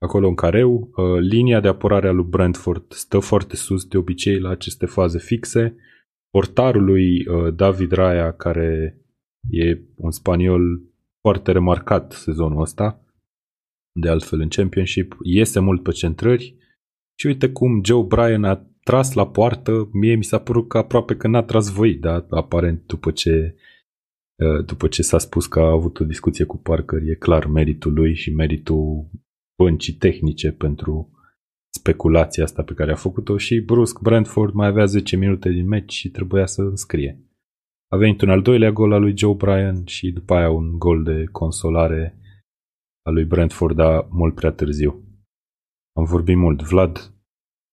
[0.00, 0.90] acolo în careu.
[0.96, 5.18] Uh, linia de apărare a lui Brentford stă foarte sus de obicei la aceste faze
[5.18, 5.76] fixe.
[6.30, 8.98] Portarul lui David Raya, care
[9.50, 10.91] e un spaniol
[11.22, 13.04] foarte remarcat sezonul ăsta,
[13.92, 16.56] de altfel în Championship, iese mult pe centrări
[17.18, 21.16] și uite cum Joe Bryan a tras la poartă, mie mi s-a părut că aproape
[21.16, 23.56] că n-a tras voi, dar aparent după ce
[24.42, 27.92] Uh, după ce s-a spus că a avut o discuție cu Parker, e clar meritul
[27.92, 29.10] lui și meritul
[29.56, 31.10] băncii tehnice pentru
[31.74, 35.92] speculația asta pe care a făcut-o și brusc Brentford mai avea 10 minute din meci
[35.92, 37.20] și trebuia să înscrie.
[37.92, 41.02] A venit un al doilea gol al lui Joe Bryan și după aia un gol
[41.02, 42.18] de consolare
[43.02, 45.04] al lui Brentford, dar mult prea târziu.
[45.96, 46.62] Am vorbit mult.
[46.62, 47.14] Vlad,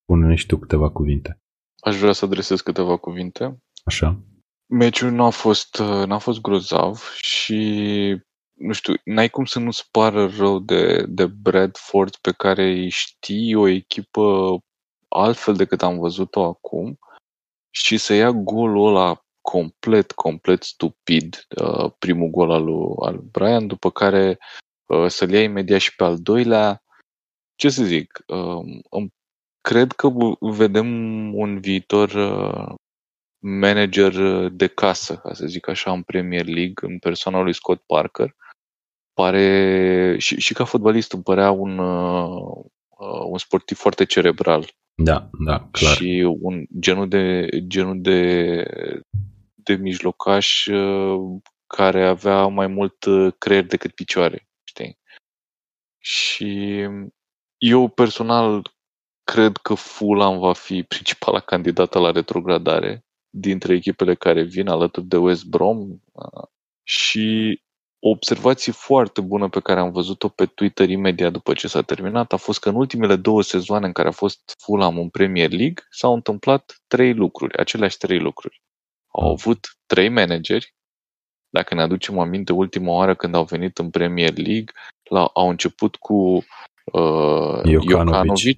[0.06, 1.38] pune și tu câteva cuvinte.
[1.82, 3.64] Aș vrea să adresez câteva cuvinte.
[3.84, 4.20] Așa.
[4.66, 7.62] Meciul nu a fost, uh, n-a fost grozav și
[8.54, 13.56] nu știu, n-ai cum să nu-ți pară rău de, de Bradford pe care îi știi
[13.56, 14.58] o echipă
[15.10, 17.00] altfel decât am văzut-o acum
[17.70, 23.68] și să ia golul ăla complet, complet stupid, uh, primul gol al lui, al Brian,
[23.68, 24.38] după care
[24.86, 26.84] uh, să-l ia imediat și pe al doilea.
[27.56, 28.26] Ce să zic,
[29.62, 30.88] cred că vedem
[31.36, 32.10] un viitor
[33.40, 37.84] manager uh, de casă, ca să zic așa, în Premier League, în persoana lui Scott
[37.86, 38.36] Parker.
[39.14, 44.66] Pare, și, și ca fotbalist îmi părea un, uh, uh, un sportiv foarte cerebral.
[44.96, 45.96] Da, da, clar.
[45.96, 48.64] Și un genul de, genul de,
[49.64, 55.00] de mijlocaș uh, care avea mai mult uh, creier decât picioare, știi?
[55.98, 56.82] Și
[57.58, 58.62] eu personal
[59.24, 65.18] cred că Fulham va fi principala candidată la retrogradare dintre echipele care vin alături de
[65.18, 66.00] West Brom
[66.84, 67.60] și
[68.00, 72.34] o observație foarte bună pe care am văzut-o pe Twitter imediat după ce s-a terminat
[72.34, 75.84] a fost că în ultimele două sezoane în care a fost Fulham în Premier League
[75.90, 78.62] s-au întâmplat trei lucruri, aceleași trei lucruri.
[79.22, 80.74] Au avut trei manageri,
[81.50, 84.74] dacă ne aducem aminte ultima oară când au venit în Premier League,
[85.10, 86.14] la, au început cu
[86.94, 88.58] uh, Jokanovic,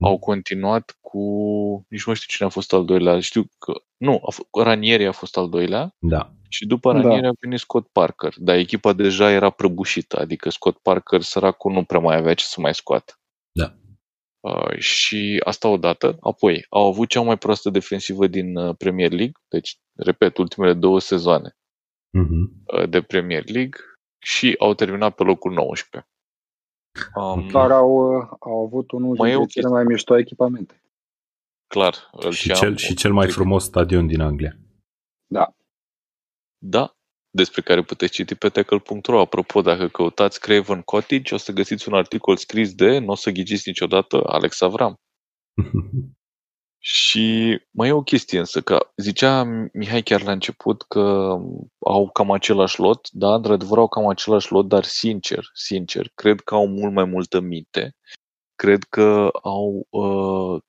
[0.00, 1.18] au continuat cu,
[1.88, 5.12] nici nu știu cine a fost al doilea, știu că, nu, a f- Ranieri a
[5.12, 5.94] fost al doilea.
[5.98, 6.32] Da.
[6.48, 7.28] și după Ranieri da.
[7.28, 12.00] a venit Scott Parker, dar echipa deja era prăbușită, adică Scott Parker, săracul, nu prea
[12.00, 13.12] mai avea ce să mai scoată.
[14.42, 14.50] Da.
[14.50, 16.16] Uh, și asta odată.
[16.20, 21.00] Apoi, au avut cea mai proastă defensivă din uh, Premier League, deci, repet, ultimele două
[21.00, 21.56] sezoane
[22.18, 22.78] uh-huh.
[22.78, 23.80] uh, de Premier League
[24.18, 26.10] și au terminat pe locul 19.
[27.14, 27.98] Um, Dar au,
[28.40, 30.82] au avut unul dintre cele mai mișto echipamente.
[31.66, 32.10] Clar.
[32.30, 34.56] Și cel, și cel mai frumos stadion din Anglia.
[35.26, 35.54] Da.
[36.58, 36.96] Da,
[37.34, 39.20] despre care puteți citi pe tackle.ro.
[39.20, 43.30] Apropo, dacă căutați Craven Cottage, o să găsiți un articol scris de, nu o să
[43.30, 44.94] ghiciți niciodată, Alex Avram.
[46.84, 51.36] Și mai e o chestie însă, că zicea Mihai chiar la început că
[51.78, 56.54] au cam același lot, da, într-adevăr au cam același lot, dar sincer, sincer, cred că
[56.54, 57.94] au mult mai multă minte,
[58.54, 60.62] cred că au uh,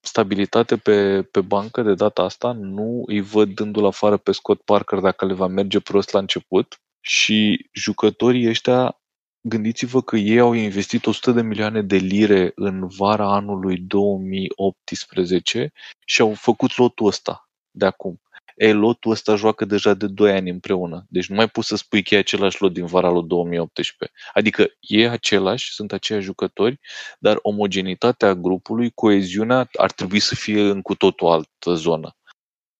[0.00, 4.98] stabilitate pe, pe bancă de data asta, nu îi văd dându-l afară pe Scott Parker
[4.98, 9.00] dacă le va merge prost la început și jucătorii ăștia
[9.42, 15.72] Gândiți-vă că ei au investit 100 de milioane de lire în vara anului 2018
[16.04, 18.20] și au făcut lotul ăsta de acum.
[18.60, 21.06] E, lotul ăsta joacă deja de 2 ani împreună.
[21.08, 24.18] Deci nu mai poți să spui că e același lot din vara lui 2018.
[24.32, 26.80] Adică e același, sunt aceiași jucători,
[27.18, 32.16] dar omogenitatea grupului, coeziunea ar trebui să fie în cu totul altă zonă.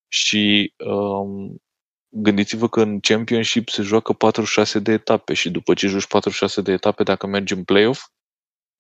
[0.09, 1.62] Și um,
[2.09, 6.72] gândiți-vă că în Championship se joacă 46 de etape și după ce joci 46 de
[6.72, 8.09] etape, dacă mergi în playoff,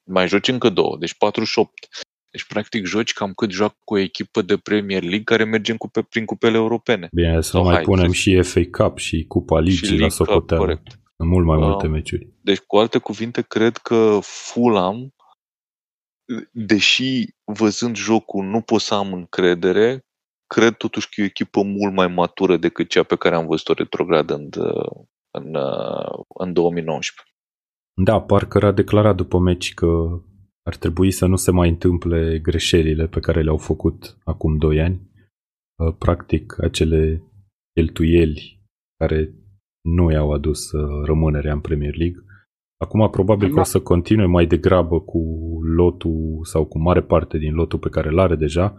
[0.02, 1.88] mai joci încă două, deci 48.
[2.30, 5.76] Deci, practic, joci cam cât joacă cu o echipă de Premier League care merge în
[5.76, 7.08] cupe, prin cupele europene.
[7.12, 10.64] Bine, să mai hai, punem și FA Cup și Cupa Ligii la socoteală.
[10.64, 11.00] Corect.
[11.16, 12.28] În mult mai multe uh, meciuri.
[12.40, 15.14] Deci, cu alte cuvinte, cred că Fulham,
[16.50, 20.04] deși văzând jocul nu pot să am încredere,
[20.46, 23.72] cred totuși că e o echipă mult mai matură decât cea pe care am văzut-o
[23.72, 24.48] retrograd în,
[25.30, 25.56] în,
[26.28, 27.34] în 2019.
[27.94, 29.86] Da, Parker a declarat după meci că
[30.70, 35.00] ar trebui să nu se mai întâmple greșelile pe care le-au făcut acum 2 ani.
[35.76, 37.22] Uh, practic, acele
[37.74, 38.60] cheltuieli
[38.96, 39.34] care
[39.80, 42.24] nu i-au adus uh, rămânerea în Premier League.
[42.76, 45.20] Acum probabil că o să continue mai degrabă cu
[45.62, 48.76] lotul sau cu mare parte din lotul pe care îl are deja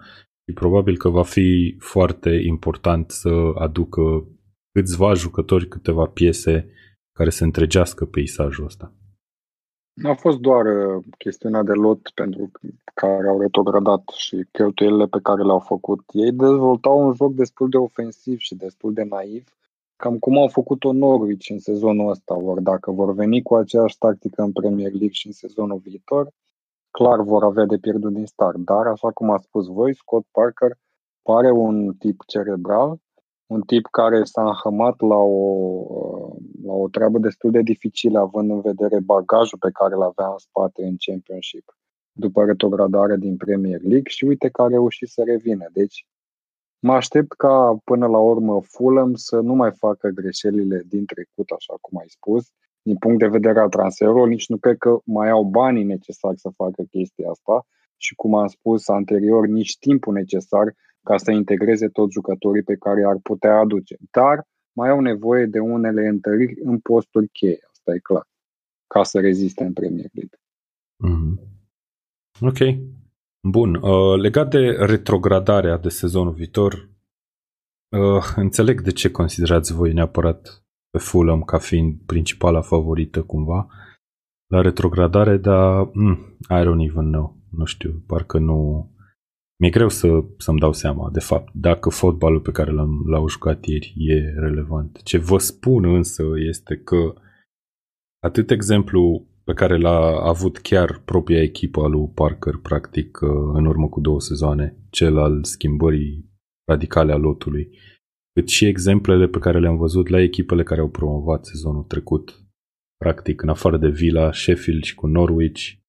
[0.47, 4.01] și probabil că va fi foarte important să aducă
[4.71, 6.69] câțiva jucători, câteva piese
[7.17, 8.95] care să întregească peisajul ăsta.
[10.03, 12.51] A fost doar uh, chestiunea de lot pentru
[12.93, 15.99] care au retrogradat și cheltuielile pe care le-au făcut.
[16.11, 19.43] Ei dezvoltau un joc destul de ofensiv și destul de naiv,
[19.95, 22.35] cam cum au făcut-o Norwich în sezonul ăsta.
[22.35, 26.31] Ori dacă vor veni cu aceeași tactică în Premier League și în sezonul viitor,
[26.91, 28.57] clar vor avea de pierdut din start.
[28.57, 30.77] Dar, așa cum a spus voi, Scott Parker
[31.21, 32.99] pare un tip cerebral
[33.53, 35.43] un tip care s-a înhămat la o,
[36.63, 40.37] la o treabă destul de dificilă, având în vedere bagajul pe care îl avea în
[40.37, 41.65] spate în Championship
[42.11, 45.65] după retrogradare din Premier League și uite că a reușit să revină.
[45.73, 46.05] Deci
[46.79, 51.73] mă aștept ca până la urmă Fulham să nu mai facă greșelile din trecut, așa
[51.81, 55.43] cum ai spus, din punct de vedere al transferului, nici nu cred că mai au
[55.43, 57.65] banii necesari să facă chestia asta
[57.97, 63.03] și, cum am spus anterior, nici timpul necesar ca să integreze toți jucătorii pe care
[63.05, 63.95] ar putea aduce.
[64.11, 68.27] Dar mai au nevoie de unele întăriri în posturi cheie, asta e clar,
[68.87, 70.37] ca să reziste în Premier League.
[71.05, 71.51] Mm-hmm.
[72.41, 72.89] Ok.
[73.47, 73.75] Bun.
[73.75, 76.89] Uh, legat de retrogradarea de sezonul viitor,
[77.89, 83.67] uh, înțeleg de ce considerați voi neapărat pe Fulham ca fiind principala favorită cumva
[84.47, 87.37] la retrogradare, dar mm, I don't even know.
[87.49, 88.90] Nu știu, parcă nu
[89.61, 93.65] mi-e greu să, să-mi dau seama, de fapt, dacă fotbalul pe care l-am, l-au jucat
[93.65, 95.01] ieri e relevant.
[95.03, 97.13] Ce vă spun însă este că
[98.19, 103.21] atât exemplu pe care l-a avut chiar propria echipă a lui Parker, practic,
[103.53, 106.29] în urmă cu două sezoane, cel al schimbării
[106.69, 107.69] radicale a lotului,
[108.33, 112.43] cât și exemplele pe care le-am văzut la echipele care au promovat sezonul trecut.
[112.97, 115.80] Practic, în afară de Villa, Sheffield și cu Norwich,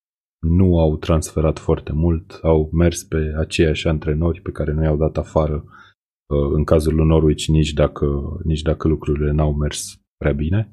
[0.42, 5.16] nu au transferat foarte mult, au mers pe aceiași antrenori pe care nu i-au dat
[5.16, 8.06] afară uh, în cazul lui Norwich nici dacă,
[8.44, 10.72] nici dacă lucrurile n-au mers prea bine.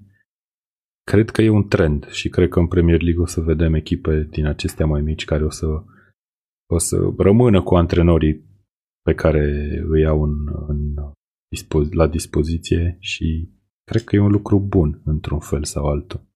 [1.03, 4.27] Cred că e un trend și cred că în Premier League o să vedem echipe
[4.29, 5.65] din acestea mai mici care o să,
[6.69, 8.43] o să rămână cu antrenorii
[9.01, 10.35] pe care îi au în,
[10.67, 10.93] în,
[11.91, 13.49] la dispoziție și
[13.83, 16.28] cred că e un lucru bun într-un fel sau altul.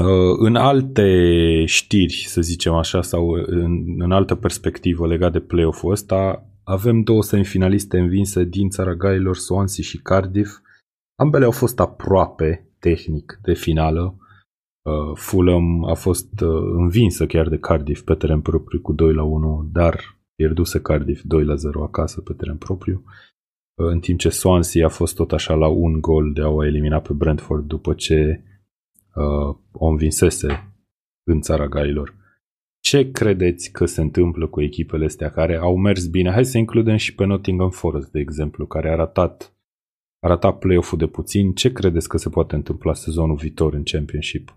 [0.00, 5.90] Uh, în alte știri, să zicem așa, sau în, în altă perspectivă legat de play-off-ul
[5.90, 10.58] ăsta, avem două semifinaliste învinse din țara gailor, Swansea și Cardiff.
[11.18, 14.16] Ambele au fost aproape tehnic de finală.
[14.82, 19.22] Uh, Fulham a fost uh, învinsă chiar de Cardiff pe teren propriu cu 2 la
[19.22, 23.04] 1, dar pierduse Cardiff 2 la 0 acasă pe teren propriu.
[23.74, 27.00] În timp ce Swansea a fost tot așa la un gol de a o elimina
[27.00, 28.42] pe Brentford după ce
[29.14, 30.72] uh, o învinsese
[31.26, 32.14] în țara gailor.
[32.80, 36.30] Ce credeți că se întâmplă cu echipele astea care au mers bine?
[36.30, 39.56] Hai să includem și pe Nottingham Forest, de exemplu, care a ratat,
[40.22, 41.52] a ratat play-off-ul de puțin.
[41.52, 44.54] Ce credeți că se poate întâmpla sezonul viitor în Championship?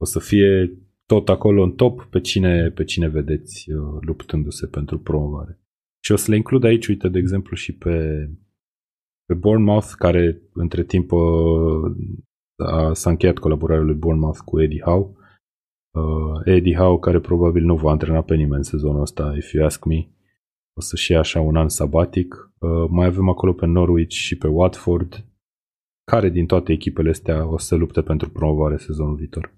[0.00, 2.04] O să fie tot acolo în top?
[2.10, 5.60] Pe cine, pe cine vedeți uh, luptându-se pentru promovare?
[6.04, 8.28] Și o să le includ aici, uite, de exemplu, și pe,
[9.26, 11.94] pe Bournemouth, care între timp uh, a,
[12.92, 15.10] s-a încheiat colaborarea lui Bournemouth cu Eddie Howe.
[15.90, 19.64] Uh, Eddie Howe, care probabil nu va antrena pe nimeni în sezonul ăsta, if you
[19.64, 20.08] ask me,
[20.76, 22.52] o să-și ia așa un an sabatic.
[22.58, 25.24] Uh, mai avem acolo pe Norwich și pe Watford.
[26.04, 29.54] Care din toate echipele astea o să lupte pentru promovare sezonul viitor?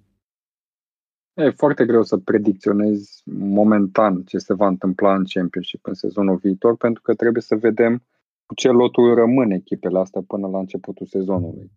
[1.34, 6.76] E foarte greu să predicționezi momentan ce se va întâmpla în Championship în sezonul viitor,
[6.76, 8.02] pentru că trebuie să vedem
[8.46, 11.70] cu ce loturi rămân echipele astea până la începutul sezonului.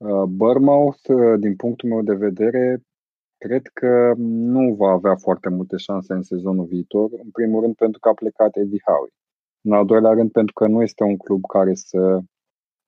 [0.00, 2.82] Uh, Bournemouth, uh, din punctul meu de vedere,
[3.38, 7.10] cred că nu va avea foarte multe șanse în sezonul viitor.
[7.22, 9.08] În primul rând pentru că a plecat Eddie Howe.
[9.60, 12.20] În al doilea rând pentru că nu este un club care să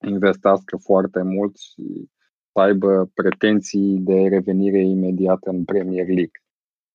[0.07, 2.09] investească foarte mult și
[2.51, 6.39] să aibă pretenții de revenire imediată în Premier League.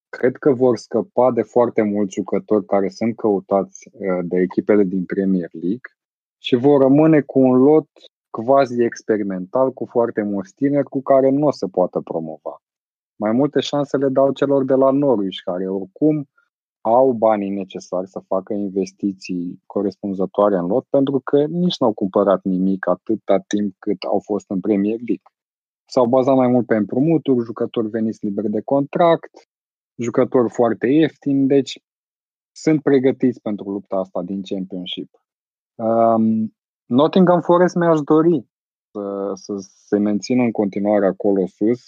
[0.09, 5.05] Cred că vor scăpa de foarte mulți jucători care sunt căutați uh, de echipele din
[5.05, 5.91] Premier League
[6.39, 7.89] și vor rămâne cu un lot
[8.45, 12.62] quasi experimental cu foarte mulți tineri cu care nu o să poată promova.
[13.16, 16.28] Mai multe șanse le dau celor de la Norwich, care oricum
[16.80, 22.45] au banii necesari să facă investiții corespunzătoare în lot, pentru că nici nu au cumpărat
[22.45, 25.22] nimic atâta timp cât au fost în Premier League.
[25.84, 29.49] S-au bazat mai mult pe împrumuturi, jucători veniți liberi de contract,
[29.97, 31.82] jucători foarte ieftini, deci
[32.53, 35.22] sunt pregătiți pentru lupta asta din Championship.
[35.74, 36.57] Um,
[36.89, 38.47] Nottingham Forest mi-aș dori
[38.91, 39.55] să, să
[39.86, 41.80] se mențină în continuare acolo sus,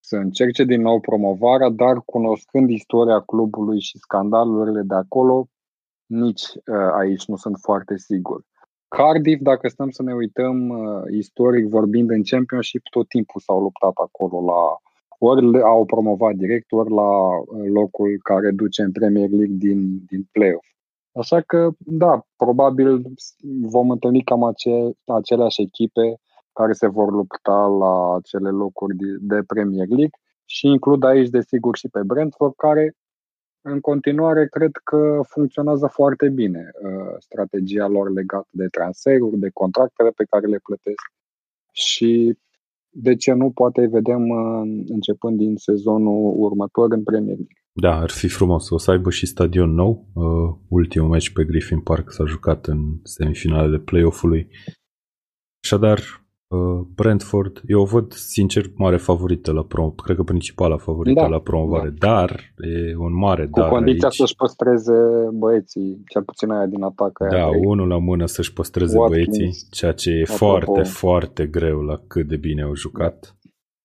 [0.00, 5.48] să încerce din nou promovarea, dar cunoscând istoria clubului și scandalurile de acolo,
[6.06, 8.42] nici uh, aici nu sunt foarte sigur.
[8.88, 13.92] Cardiff, dacă stăm să ne uităm uh, istoric vorbind în Championship, tot timpul s-au luptat
[13.94, 14.62] acolo la
[15.18, 20.28] ori au promovat direct, ori la uh, locul care duce în Premier League din, din
[20.32, 20.75] play-off.
[21.18, 23.02] Așa că, da, probabil
[23.60, 26.20] vom întâlni cam ace- aceleași echipe
[26.52, 31.76] care se vor lupta la acele locuri de, de Premier League și includ aici, desigur,
[31.76, 32.94] și pe Brentford, care
[33.60, 40.10] în continuare cred că funcționează foarte bine uh, strategia lor legată de transferuri, de contractele
[40.10, 41.04] pe care le plătesc
[41.72, 42.38] și
[42.88, 47.65] de ce nu, poate vedem uh, începând din sezonul următor în Premier League.
[47.78, 48.70] Da, ar fi frumos.
[48.70, 50.06] O să aibă și stadion nou.
[50.12, 50.24] Uh,
[50.68, 54.48] ultimul meci pe Griffin Park s-a jucat în semifinalele play-off-ului.
[55.62, 55.98] Așadar,
[56.48, 61.26] uh, Brentford, eu o văd sincer mare favorită la prom, cred că principala favorită da,
[61.26, 62.06] la promovare, da.
[62.08, 64.16] dar e un mare Cu dar condiția aici.
[64.16, 64.92] să-și păstreze
[65.32, 67.20] băieții, cel puțin aia din atac.
[67.20, 67.60] Aia Da, trei.
[67.64, 70.36] unul la mână să-și păstreze Watkins, băieții, ceea ce e apropo.
[70.36, 73.36] foarte, foarte greu la cât de bine au jucat.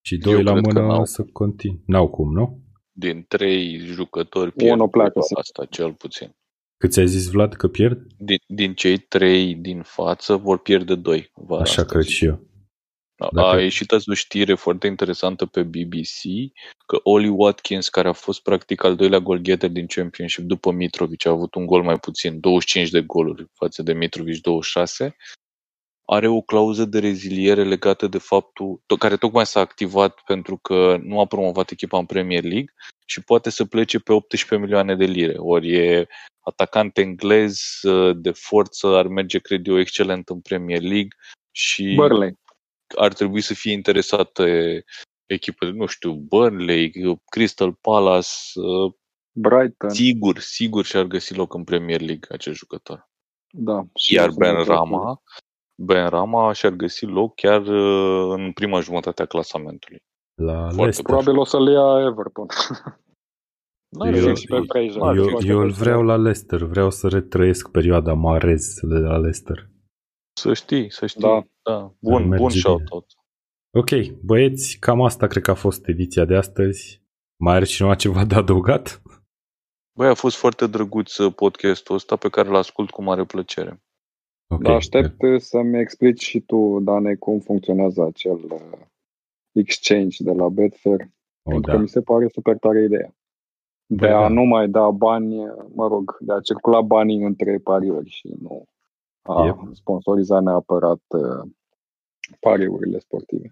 [0.05, 1.05] Și doi Eu la cred că mână n-au.
[1.05, 1.81] să continue.
[1.85, 2.59] N-au cum, nu?
[2.91, 5.41] Din trei jucători pierd Unul pleacă, cupa sigur.
[5.41, 6.35] asta, cel puțin.
[6.77, 8.01] Cât ți-ai zis, Vlad, că pierd?
[8.17, 11.31] Din, din cei trei din față vor pierde doi.
[11.33, 12.11] Vara Așa asta, cred zic.
[12.13, 12.49] și eu.
[13.17, 16.21] A, Dacă- a ieșit azi o știre foarte interesantă pe BBC
[16.87, 21.29] că Oli Watkins, care a fost practic al doilea golgheter din Championship după Mitrovic, a
[21.29, 25.15] avut un gol mai puțin, 25 de goluri față de Mitrovic 26,
[26.13, 30.97] are o clauză de reziliere legată de faptul, to- care tocmai s-a activat pentru că
[31.03, 32.73] nu a promovat echipa în Premier League
[33.05, 35.35] și poate să plece pe 18 milioane de lire.
[35.37, 36.07] Ori e
[36.39, 37.61] atacant englez
[38.15, 41.15] de forță, ar merge, cred eu, excelent în Premier League
[41.51, 42.39] și Burnley.
[42.97, 44.83] ar trebui să fie interesate
[45.25, 46.91] echipe, nu știu, Burnley,
[47.25, 48.93] Crystal Palace, uh,
[49.31, 49.89] Brighton.
[49.89, 53.09] sigur, sigur și-ar găsi loc în Premier League acest jucător.
[53.53, 53.83] Da.
[53.95, 54.69] și Iar sunt Ben de acord.
[54.69, 55.21] Rama,
[55.83, 59.99] Ben Rama și-ar găsi loc chiar uh, în prima jumătate a clasamentului.
[60.35, 61.03] La Foarte Leicester.
[61.05, 62.45] Probabil o să-l ia Everton.
[63.97, 64.41] N-are Eu- rost.
[64.41, 65.01] și pe Fraser.
[65.01, 69.17] ar Eu, fi eu îl vreau la Leicester, vreau să retrăiesc perioada Marez de la
[69.17, 69.69] Leicester.
[70.33, 71.21] Să știi, să știi.
[71.21, 71.47] Da.
[71.61, 71.93] da.
[71.99, 72.59] Bun, merge bun bine.
[72.59, 73.05] shout-out.
[73.77, 73.89] Ok,
[74.23, 77.03] băieți, cam asta cred că a fost ediția de astăzi.
[77.39, 79.01] Mai are cineva ceva de adăugat?
[79.97, 83.81] Băi, a fost foarte drăguț uh, podcastul ăsta pe care l-ascult cu mare plăcere.
[84.51, 84.61] Ok.
[84.61, 88.61] Dar aștept să-mi explici și tu, Dane, cum funcționează acel uh,
[89.51, 90.99] exchange de la Betfair,
[91.43, 91.75] Oh, pentru da.
[91.77, 93.15] că mi se pare super tare ideea.
[93.85, 94.27] De Băi, a da.
[94.27, 95.35] nu mai da bani,
[95.73, 98.65] mă rog, de a circula banii între pariuri și nu
[99.21, 99.55] a Yep.
[99.73, 101.49] sponsoriza neapărat uh,
[102.39, 103.49] pariurile sportive.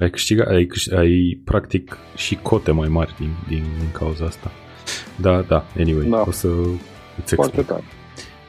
[0.00, 4.50] Ai câștigat, ai, câștig, ai practic și cote mai mari din, din, din cauza asta.
[5.20, 6.20] Da, da, anyway, Da.
[6.26, 6.48] o să
[7.18, 7.66] îți Foarte explic.
[7.66, 7.82] tare.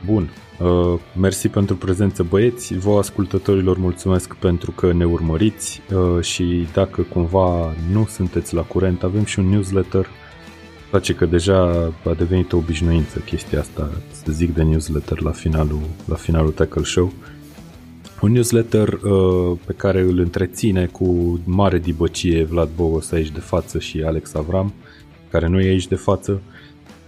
[0.06, 0.30] Bun,
[0.64, 7.01] uh, mersi pentru prezență băieți, vă ascultătorilor mulțumesc pentru că ne urmăriți uh, și dacă
[7.01, 10.07] cumva nu sunteți la curent, avem și un newsletter
[10.93, 15.82] face că deja a devenit o obișnuință chestia asta, să zic de newsletter la finalul,
[16.05, 17.14] la finalul Tackle Show.
[18.22, 23.80] Un newsletter uh, pe care îl întreține cu mare dibăcie Vlad Bogos aici de față
[23.80, 24.74] și Alex Avram,
[25.30, 26.41] care nu e aici de față.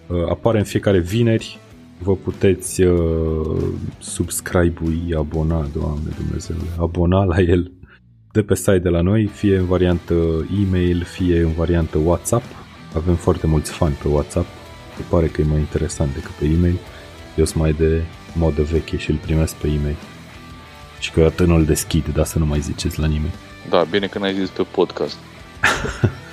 [0.07, 1.59] Uh, apare în fiecare vineri,
[1.97, 3.63] vă puteți uh,
[3.99, 7.71] subscribe-ui, abona, Doamne Dumnezeu, abona la el
[8.31, 10.13] de pe site de la noi, fie în variantă
[10.65, 12.43] e-mail, fie în variantă WhatsApp.
[12.95, 14.47] Avem foarte mulți fani pe WhatsApp,
[14.95, 16.79] se pare că e mai interesant decât pe e-mail.
[17.35, 18.01] Eu sunt mai de
[18.33, 19.95] modă veche și îl primesc pe e-mail.
[20.99, 23.33] Și câteodată nu îl deschid, dar să nu mai ziceți la nimeni.
[23.69, 25.17] Da, bine că n-ai zis pe podcast.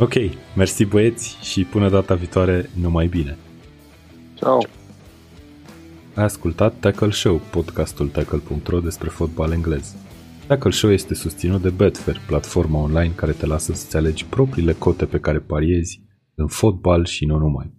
[0.00, 0.12] Ok,
[0.56, 3.36] mersi băieți și până data viitoare numai bine.
[4.34, 4.77] Ciao!
[6.18, 9.94] Ai ascultat Tackle Show, podcastul tackle.ro despre fotbal englez.
[10.46, 15.04] Tackle Show este susținut de Betfair, platforma online care te lasă să-ți alegi propriile cote
[15.04, 16.02] pe care pariezi
[16.34, 17.77] în fotbal și nu numai.